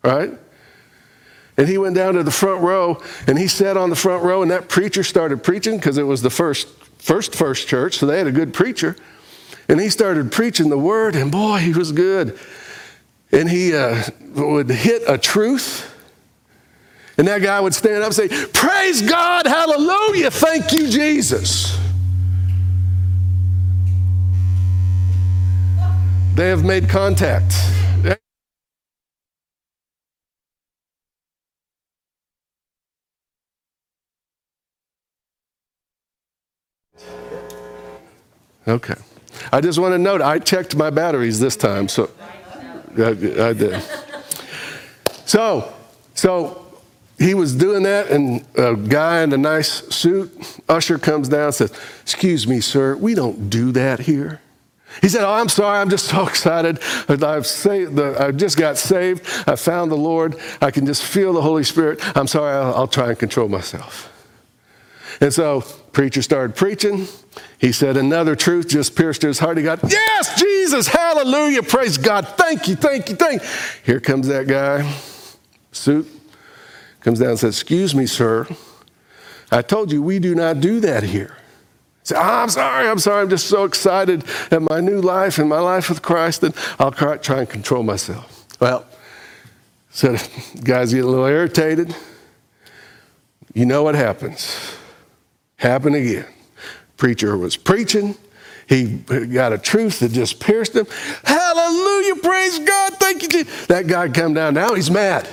right? 0.03 0.31
And 1.57 1.69
he 1.69 1.79
went 1.79 1.95
down 1.95 2.14
to 2.14 2.23
the 2.23 2.31
front 2.31 2.62
row 2.62 3.01
and 3.27 3.38
he 3.38 3.47
sat 3.47 3.77
on 3.77 3.90
the 3.90 3.97
front 3.97 4.25
row 4.25 4.43
and 4.43 4.51
that 4.51 4.69
preacher 4.69 5.03
started 5.03 5.43
preaching 5.43 5.77
because 5.77 5.99
it 5.99 6.03
was 6.03 6.21
the 6.21 6.31
first, 6.31 6.69
first, 6.99 7.35
first 7.35 7.69
church. 7.69 7.99
So 7.99 8.07
they 8.07 8.19
had 8.19 8.27
a 8.27 8.33
good 8.33 8.53
preacher. 8.53 8.97
And 9.68 9.81
he 9.81 9.88
started 9.90 10.31
preaching 10.31 10.68
the 10.68 10.79
word 10.79 11.16
and 11.16 11.33
boy, 11.33 11.59
he 11.59 11.72
was 11.72 11.92
good. 11.92 12.38
And 13.33 13.48
he 13.48 13.74
uh, 13.74 14.03
would 14.35 14.70
hit 14.70 15.03
a 15.09 15.18
truth 15.18 15.90
and 17.16 17.29
that 17.29 17.42
guy 17.42 17.61
would 17.61 17.74
stand 17.74 18.03
up 18.03 18.07
and 18.07 18.14
say, 18.14 18.29
Praise 18.53 19.03
God, 19.03 19.46
hallelujah, 19.46 20.31
thank 20.31 20.72
you, 20.72 20.88
Jesus. 20.88 21.79
They 26.35 26.48
have 26.48 26.64
made 26.64 26.88
contact. 26.88 27.55
Okay. 38.66 38.94
I 39.53 39.61
just 39.61 39.79
want 39.79 39.92
to 39.92 39.99
note 39.99 40.23
I 40.23 40.38
checked 40.38 40.77
my 40.77 40.90
batteries 40.90 41.40
this 41.40 41.57
time, 41.57 41.88
so 41.88 42.11
I, 42.97 43.09
I 43.09 43.53
did. 43.53 43.83
So, 45.27 45.73
so 46.14 46.64
he 47.18 47.35
was 47.35 47.55
doing 47.55 47.85
that, 47.85 48.11
and 48.11 48.44
a 48.57 48.77
guy 48.77 49.23
in 49.23 49.33
a 49.33 49.37
nice 49.37 49.70
suit, 49.94 50.61
usher 50.68 50.99
comes 50.99 51.29
down 51.29 51.47
and 51.47 51.55
says, 51.55 51.73
Excuse 52.03 52.47
me, 52.47 52.61
sir, 52.61 52.97
we 52.97 53.14
don't 53.14 53.49
do 53.51 53.73
that 53.73 54.01
here. 54.01 54.40
He 55.01 55.09
said, 55.09 55.25
Oh, 55.25 55.33
I'm 55.33 55.49
sorry. 55.49 55.79
I'm 55.81 55.90
just 55.90 56.07
so 56.07 56.27
excited. 56.29 56.79
I've, 57.09 57.47
saved 57.47 57.97
the, 57.97 58.16
I 58.20 58.31
just 58.31 58.57
got 58.57 58.79
saved. 58.79 59.27
I 59.49 59.57
found 59.57 59.90
the 59.90 59.97
Lord. 59.97 60.37
I 60.61 60.70
can 60.70 60.87
just 60.87 61.03
feel 61.03 61.33
the 61.33 61.42
Holy 61.42 61.64
Spirit. 61.64 62.01
I'm 62.16 62.27
sorry. 62.27 62.55
I'll, 62.55 62.75
I'll 62.75 62.88
try 62.88 63.11
and 63.11 63.18
control 63.18 63.49
myself. 63.49 64.11
And 65.20 65.33
so, 65.33 65.61
preacher 65.92 66.22
started 66.22 66.57
preaching. 66.57 67.07
He 67.59 67.72
said 67.72 67.96
another 67.96 68.37
truth 68.37 68.68
just 68.68 68.96
pierced 68.96 69.22
his 69.22 69.38
heart. 69.38 69.57
He 69.57 69.62
got, 69.62 69.81
Yes, 69.83 70.40
Jesus, 70.40 70.87
hallelujah, 70.87 71.62
praise 71.62 71.98
God, 71.98 72.29
thank 72.29 72.68
you, 72.68 72.77
thank 72.77 73.09
you, 73.09 73.16
thank 73.16 73.42
you. 73.42 73.48
Here 73.85 74.00
comes 74.00 74.29
that 74.29 74.46
guy, 74.46 74.92
suit, 75.72 76.09
comes 77.00 77.20
down 77.20 77.31
and 77.31 77.38
says, 77.38 77.55
Excuse 77.55 77.94
me, 77.94 78.07
sir. 78.07 78.46
I 79.50 79.62
told 79.62 79.92
you 79.92 80.03
we 80.03 80.18
do 80.18 80.35
not 80.35 80.61
do 80.61 80.81
that 80.81 81.05
here. 81.05 81.37
Say, 82.03 82.16
oh, 82.16 82.20
I'm 82.20 82.50
sorry, 82.50 82.88
I'm 82.88 82.98
sorry, 82.98 83.22
I'm 83.22 83.31
just 83.31 83.46
so 83.46 83.64
excited 83.64 84.24
at 84.50 84.61
my 84.61 84.81
new 84.81 85.00
life 85.00 85.38
and 85.38 85.48
my 85.48 85.61
life 85.61 85.88
with 85.88 86.03
Christ 86.03 86.42
that 86.42 86.55
I'll 86.79 86.92
try 86.92 87.38
and 87.38 87.48
control 87.48 87.83
myself. 87.83 88.46
Well, 88.61 88.85
so 89.90 90.16
guys 90.64 90.92
get 90.92 91.05
a 91.05 91.09
little 91.09 91.24
irritated. 91.24 91.96
You 93.55 93.64
know 93.64 93.83
what 93.83 93.94
happens. 93.94 94.77
Happened 95.64 95.96
again. 95.96 96.27
Preacher 96.98 97.38
was 97.38 97.57
preaching. 97.57 98.14
He 98.68 98.98
got 98.98 99.55
a 99.55 99.57
truth 99.57 100.00
that 100.00 100.12
just 100.12 100.38
pierced 100.38 100.77
him. 100.77 100.87
Hallelujah, 101.24 102.16
praise 102.16 102.59
God, 102.59 102.92
thank 102.96 103.22
you. 103.22 103.44
That 103.68 103.87
guy 103.87 104.11
come 104.11 104.35
down 104.35 104.53
now, 104.53 104.74
he's 104.74 104.90
mad. 104.90 105.27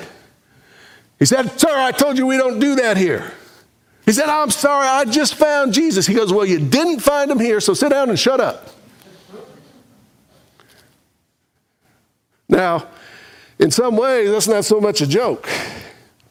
He 1.20 1.26
said, 1.26 1.60
Sir, 1.60 1.78
I 1.78 1.92
told 1.92 2.18
you 2.18 2.26
we 2.26 2.38
don't 2.38 2.60
do 2.60 2.76
that 2.76 2.96
here. 2.96 3.34
He 4.06 4.14
said, 4.14 4.30
I'm 4.30 4.52
sorry, 4.52 4.88
I 4.88 5.04
just 5.04 5.36
found 5.36 5.74
Jesus. 5.74 6.08
He 6.08 6.14
goes, 6.14 6.32
Well, 6.32 6.46
you 6.46 6.60
didn't 6.60 7.02
find 7.02 7.30
him 7.30 7.40
here, 7.40 7.60
so 7.60 7.74
sit 7.74 7.90
down 7.90 8.10
and 8.10 8.18
shut 8.18 8.40
up. 8.40 8.70
Now, 12.48 12.88
in 13.60 13.70
some 13.70 13.98
ways, 13.98 14.32
that's 14.32 14.48
not 14.48 14.64
so 14.64 14.80
much 14.80 15.02
a 15.02 15.08
joke 15.08 15.50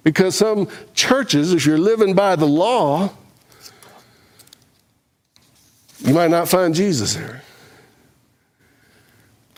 because 0.04 0.36
some 0.36 0.68
churches, 0.94 1.52
if 1.52 1.66
you're 1.66 1.76
living 1.76 2.14
by 2.14 2.34
the 2.34 2.46
law, 2.46 3.10
you 6.00 6.14
might 6.14 6.30
not 6.30 6.48
find 6.48 6.74
Jesus 6.74 7.14
there. 7.14 7.42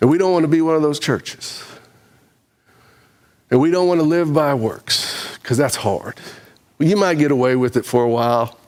And 0.01 0.11
we 0.11 0.19
don't 0.19 0.33
want 0.33 0.43
to 0.43 0.49
be 0.49 0.61
one 0.61 0.75
of 0.75 0.83
those 0.83 0.99
churches. 0.99 1.65
And 3.51 3.61
we 3.61 3.71
don't 3.71 3.87
want 3.87 4.01
to 4.01 4.07
live 4.07 4.33
by 4.33 4.55
works 4.55 5.37
because 5.41 5.57
that's 5.57 5.77
hard. 5.77 6.19
You 6.79 6.97
might 6.97 7.19
get 7.19 7.31
away 7.31 7.55
with 7.55 7.77
it 7.77 7.85
for 7.85 8.03
a 8.03 8.09
while, 8.09 8.59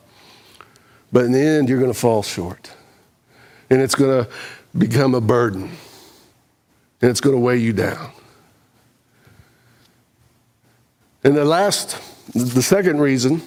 but 1.11 1.25
in 1.25 1.31
the 1.31 1.41
end, 1.41 1.67
you're 1.67 1.79
going 1.79 1.91
to 1.91 1.99
fall 1.99 2.23
short. 2.23 2.71
And 3.69 3.81
it's 3.81 3.95
going 3.95 4.23
to 4.23 4.31
become 4.77 5.15
a 5.15 5.21
burden. 5.21 5.63
And 7.01 7.11
it's 7.11 7.19
going 7.19 7.35
to 7.35 7.41
weigh 7.41 7.57
you 7.57 7.73
down. 7.73 8.11
And 11.23 11.35
the 11.35 11.43
last, 11.43 11.99
the 12.33 12.61
second 12.61 13.01
reason, 13.01 13.41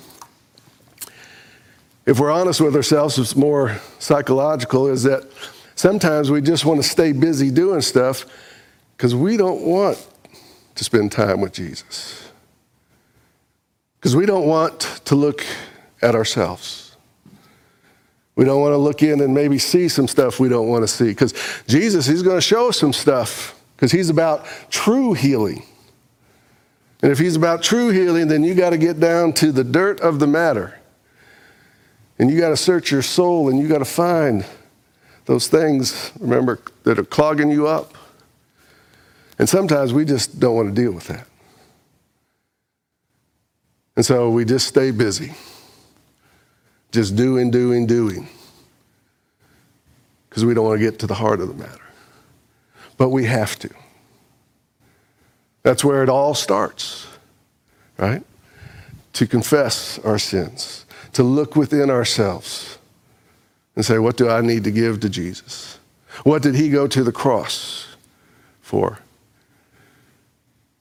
if 2.09 2.19
we're 2.19 2.31
honest 2.31 2.63
with 2.63 2.75
ourselves, 2.75 3.19
it's 3.19 3.37
more 3.37 3.79
psychological, 3.99 4.87
is 4.87 5.03
that 5.03 5.31
sometimes 5.75 6.31
we 6.31 6.41
just 6.41 6.65
want 6.65 6.83
to 6.83 6.89
stay 6.89 7.13
busy 7.13 7.51
doing 7.51 7.83
stuff 7.83 8.25
because 8.97 9.15
we 9.15 9.37
don't 9.37 9.61
want 9.61 10.09
to 10.75 10.85
spend 10.85 11.13
time 11.13 11.43
with 11.43 11.53
Jesus. 11.53 12.31
Because 14.01 14.17
we 14.17 14.25
don't 14.25 14.47
want 14.47 14.81
to 15.05 15.17
look 15.17 15.45
at 16.01 16.15
ourselves. 16.15 16.97
We 18.37 18.47
don't 18.47 18.63
want 18.63 18.73
to 18.73 18.79
look 18.79 19.03
in 19.03 19.21
and 19.21 19.35
maybe 19.35 19.59
see 19.59 19.87
some 19.91 20.09
stuff 20.09 20.41
we 20.41 20.49
don't 20.49 20.69
want 20.69 20.85
to 20.85 20.89
see. 20.89 21.09
Because 21.09 21.35
Jesus, 21.67 22.07
He's 22.07 22.23
going 22.23 22.39
to 22.39 22.41
show 22.41 22.71
us 22.71 22.79
some 22.79 22.95
stuff 22.95 23.61
because 23.77 23.93
He's 23.93 24.09
about 24.09 24.47
true 24.71 25.13
healing. 25.13 25.63
And 27.03 27.13
if 27.13 27.19
He's 27.19 27.37
about 27.37 27.63
true 27.63 27.91
healing, 27.91 28.29
then 28.29 28.45
you 28.45 28.55
got 28.55 28.71
to 28.71 28.79
get 28.79 28.99
down 28.99 29.35
to 29.35 29.53
the 29.53 29.63
dirt 29.63 30.01
of 30.01 30.21
the 30.21 30.27
matter. 30.27 30.78
And 32.19 32.31
you 32.31 32.41
got 32.41 32.49
to 32.49 32.57
search 32.57 32.91
your 32.91 33.03
soul 33.03 33.49
and 33.49 33.59
you 33.59 33.69
got 33.69 33.79
to 33.79 33.85
find 33.85 34.45
those 35.27 35.47
things, 35.47 36.11
remember, 36.19 36.59
that 36.85 36.99
are 36.99 37.05
clogging 37.05 37.51
you 37.51 37.67
up. 37.67 37.95
And 39.39 39.49
sometimes 39.49 39.93
we 39.93 40.05
just 40.05 40.41
don't 40.41 40.57
want 40.57 40.75
to 40.75 40.81
deal 40.81 40.93
with 40.93 41.07
that. 41.09 41.27
And 43.95 44.07
so 44.07 44.31
we 44.31 44.45
just 44.45 44.67
stay 44.67 44.91
busy, 44.91 45.35
just 46.93 47.17
doing, 47.17 47.51
doing, 47.51 47.87
doing, 47.87 48.29
because 50.29 50.45
we 50.45 50.55
don't 50.55 50.65
want 50.65 50.81
to 50.81 50.85
get 50.85 51.01
to 51.01 51.07
the 51.07 51.15
heart 51.15 51.41
of 51.41 51.49
the 51.49 51.55
matter. 51.55 51.83
But 52.97 53.11
we 53.11 53.25
have 53.25 53.59
to. 53.59 53.71
That's 55.63 55.85
where 55.85 56.03
it 56.03 56.09
all 56.09 56.35
starts, 56.35 57.07
right? 57.97 58.23
To 59.15 59.27
confess 59.27 59.99
our 60.01 60.19
sins, 60.19 60.87
to 61.13 61.23
look 61.23 61.57
within 61.57 61.91
ourselves 61.91 62.79
and 63.77 63.85
say, 63.85 63.99
What 63.99 64.17
do 64.17 64.29
I 64.29 64.41
need 64.41 64.65
to 64.65 64.71
give 64.71 65.01
to 65.01 65.09
Jesus? 65.09 65.79
What 66.25 66.43
did 66.43 66.55
he 66.55 66.69
go 66.69 66.87
to 66.87 67.05
the 67.05 67.13
cross 67.13 67.87
for? 68.61 68.99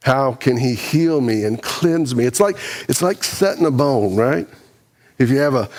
How 0.03 0.33
can 0.33 0.57
he 0.57 0.73
heal 0.73 1.19
me 1.19 1.43
and 1.43 1.61
cleanse 1.61 2.15
me? 2.15 2.25
It's 2.25 2.39
like, 2.39 2.57
it's 2.87 3.01
like 3.01 3.23
setting 3.23 3.65
a 3.65 3.71
bone, 3.71 4.15
right? 4.15 4.47
If 5.17 5.29
you 5.29 5.37
have 5.37 5.53
a, 5.53 5.69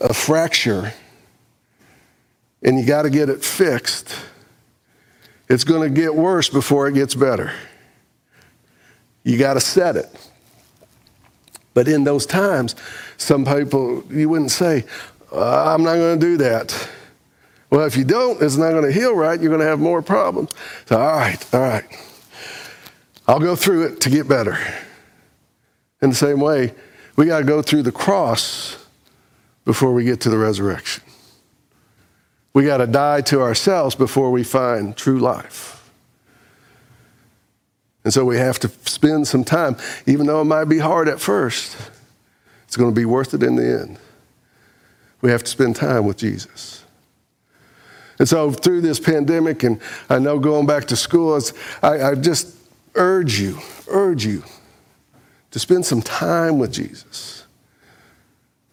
a 0.00 0.12
fracture 0.12 0.92
and 2.62 2.78
you 2.78 2.84
got 2.84 3.02
to 3.02 3.10
get 3.10 3.28
it 3.28 3.42
fixed, 3.42 4.14
it's 5.48 5.64
going 5.64 5.82
to 5.82 6.00
get 6.00 6.14
worse 6.14 6.48
before 6.48 6.86
it 6.86 6.94
gets 6.94 7.14
better. 7.14 7.52
You 9.24 9.38
got 9.38 9.54
to 9.54 9.60
set 9.60 9.96
it. 9.96 10.30
But 11.74 11.88
in 11.88 12.04
those 12.04 12.26
times, 12.26 12.74
some 13.16 13.44
people, 13.44 14.04
you 14.10 14.28
wouldn't 14.28 14.50
say, 14.50 14.84
uh, 15.32 15.74
I'm 15.74 15.82
not 15.82 15.96
going 15.96 16.18
to 16.18 16.26
do 16.26 16.36
that. 16.38 16.88
Well, 17.70 17.86
if 17.86 17.96
you 17.96 18.04
don't, 18.04 18.42
it's 18.42 18.56
not 18.56 18.72
going 18.72 18.84
to 18.84 18.92
heal 18.92 19.14
right. 19.14 19.40
You're 19.40 19.48
going 19.48 19.62
to 19.62 19.66
have 19.66 19.80
more 19.80 20.02
problems. 20.02 20.50
So, 20.86 21.00
all 21.00 21.16
right, 21.16 21.54
all 21.54 21.60
right. 21.60 21.84
I'll 23.26 23.40
go 23.40 23.56
through 23.56 23.86
it 23.86 24.00
to 24.02 24.10
get 24.10 24.28
better. 24.28 24.58
In 26.02 26.10
the 26.10 26.16
same 26.16 26.40
way, 26.40 26.74
we 27.16 27.26
got 27.26 27.38
to 27.38 27.44
go 27.44 27.62
through 27.62 27.82
the 27.82 27.92
cross 27.92 28.84
before 29.64 29.94
we 29.94 30.04
get 30.04 30.20
to 30.22 30.30
the 30.30 30.38
resurrection. 30.38 31.02
We 32.52 32.64
got 32.64 32.78
to 32.78 32.86
die 32.86 33.22
to 33.22 33.40
ourselves 33.40 33.94
before 33.94 34.30
we 34.30 34.44
find 34.44 34.94
true 34.96 35.18
life. 35.18 35.81
And 38.04 38.12
so 38.12 38.24
we 38.24 38.36
have 38.36 38.58
to 38.60 38.68
spend 38.84 39.28
some 39.28 39.44
time, 39.44 39.76
even 40.06 40.26
though 40.26 40.40
it 40.40 40.46
might 40.46 40.64
be 40.64 40.78
hard 40.78 41.08
at 41.08 41.20
first, 41.20 41.76
it's 42.64 42.76
going 42.76 42.90
to 42.90 43.00
be 43.00 43.04
worth 43.04 43.34
it 43.34 43.42
in 43.42 43.56
the 43.56 43.80
end. 43.80 43.98
We 45.20 45.30
have 45.30 45.44
to 45.44 45.50
spend 45.50 45.76
time 45.76 46.04
with 46.04 46.16
Jesus. 46.16 46.84
And 48.18 48.28
so 48.28 48.50
through 48.50 48.80
this 48.80 48.98
pandemic, 48.98 49.62
and 49.62 49.80
I 50.08 50.18
know 50.18 50.38
going 50.38 50.66
back 50.66 50.86
to 50.86 50.96
school, 50.96 51.40
I, 51.82 52.02
I 52.02 52.14
just 52.14 52.56
urge 52.94 53.38
you, 53.38 53.58
urge 53.88 54.24
you 54.24 54.42
to 55.52 55.58
spend 55.58 55.86
some 55.86 56.02
time 56.02 56.58
with 56.58 56.72
Jesus. 56.72 57.46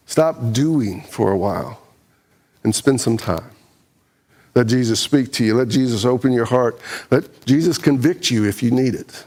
Stop 0.05 0.53
doing 0.53 1.01
for 1.03 1.31
a 1.31 1.37
while 1.37 1.81
and 2.63 2.73
spend 2.73 2.99
some 2.99 3.17
time. 3.17 3.51
Let 4.59 4.67
Jesus 4.67 4.99
speak 4.99 5.31
to 5.31 5.45
you. 5.45 5.55
Let 5.55 5.69
Jesus 5.69 6.03
open 6.03 6.33
your 6.33 6.43
heart. 6.43 6.81
Let 7.11 7.45
Jesus 7.45 7.77
convict 7.77 8.29
you 8.29 8.43
if 8.43 8.61
you 8.61 8.71
need 8.71 8.93
it. 8.93 9.23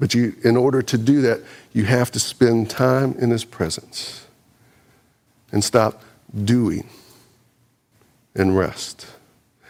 But 0.00 0.12
you, 0.12 0.34
in 0.42 0.56
order 0.56 0.82
to 0.82 0.98
do 0.98 1.20
that, 1.20 1.40
you 1.72 1.84
have 1.84 2.10
to 2.10 2.18
spend 2.18 2.68
time 2.68 3.14
in 3.20 3.30
His 3.30 3.44
presence 3.44 4.26
and 5.52 5.62
stop 5.62 6.02
doing 6.42 6.88
and 8.34 8.58
rest 8.58 9.06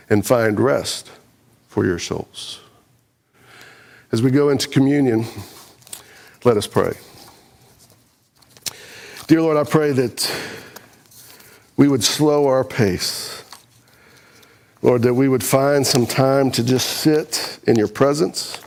and 0.09 0.25
find 0.25 0.59
rest 0.59 1.11
for 1.69 1.85
your 1.85 1.99
souls. 1.99 2.61
As 4.13 4.23
we 4.23 4.31
go 4.31 4.49
into 4.49 4.67
communion, 4.67 5.27
let 6.43 6.57
us 6.57 6.67
pray. 6.67 6.95
Dear 9.27 9.43
Lord, 9.43 9.59
I 9.59 9.65
pray 9.65 9.93
that 9.93 10.55
we 11.77 11.89
would 11.89 12.05
slow 12.05 12.47
our 12.47 12.65
pace. 12.65 13.43
Lord, 14.83 15.03
that 15.03 15.15
we 15.15 15.29
would 15.29 15.43
find 15.43 15.87
some 15.87 16.07
time 16.07 16.51
to 16.53 16.63
just 16.63 16.89
sit 16.99 17.59
in 17.67 17.77
your 17.77 17.89
presence, 17.89 18.61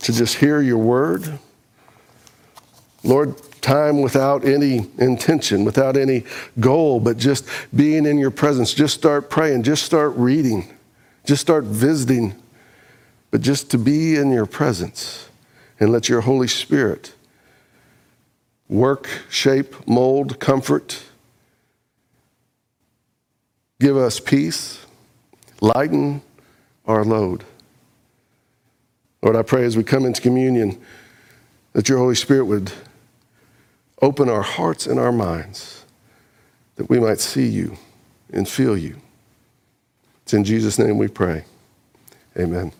to 0.00 0.12
just 0.12 0.36
hear 0.36 0.60
your 0.60 0.78
word. 0.78 1.38
Lord, 3.02 3.34
time 3.60 4.00
without 4.00 4.44
any 4.44 4.88
intention, 4.98 5.64
without 5.64 5.96
any 5.96 6.24
goal, 6.60 7.00
but 7.00 7.16
just 7.16 7.48
being 7.74 8.06
in 8.06 8.18
your 8.18 8.30
presence. 8.30 8.72
Just 8.72 8.94
start 8.94 9.28
praying, 9.28 9.64
just 9.64 9.82
start 9.82 10.14
reading 10.16 10.74
just 11.24 11.40
start 11.40 11.64
visiting, 11.64 12.34
but 13.30 13.40
just 13.40 13.70
to 13.70 13.78
be 13.78 14.16
in 14.16 14.30
your 14.30 14.46
presence 14.46 15.28
and 15.80 15.90
let 15.90 16.08
your 16.08 16.20
Holy 16.20 16.48
Spirit 16.48 17.14
work, 18.68 19.08
shape, 19.30 19.86
mold, 19.86 20.38
comfort, 20.38 21.02
Give 23.80 23.96
us 23.96 24.20
peace. 24.20 24.84
Lighten 25.60 26.22
our 26.86 27.04
load. 27.04 27.44
Lord, 29.22 29.36
I 29.36 29.42
pray 29.42 29.64
as 29.64 29.76
we 29.76 29.84
come 29.84 30.04
into 30.04 30.20
communion 30.20 30.80
that 31.72 31.88
your 31.88 31.98
Holy 31.98 32.14
Spirit 32.14 32.44
would 32.44 32.72
open 34.02 34.28
our 34.28 34.42
hearts 34.42 34.86
and 34.86 34.98
our 35.00 35.12
minds 35.12 35.84
that 36.76 36.90
we 36.90 37.00
might 37.00 37.20
see 37.20 37.46
you 37.46 37.76
and 38.32 38.48
feel 38.48 38.76
you. 38.76 38.96
It's 40.22 40.34
in 40.34 40.44
Jesus' 40.44 40.78
name 40.78 40.98
we 40.98 41.08
pray. 41.08 41.44
Amen. 42.38 42.72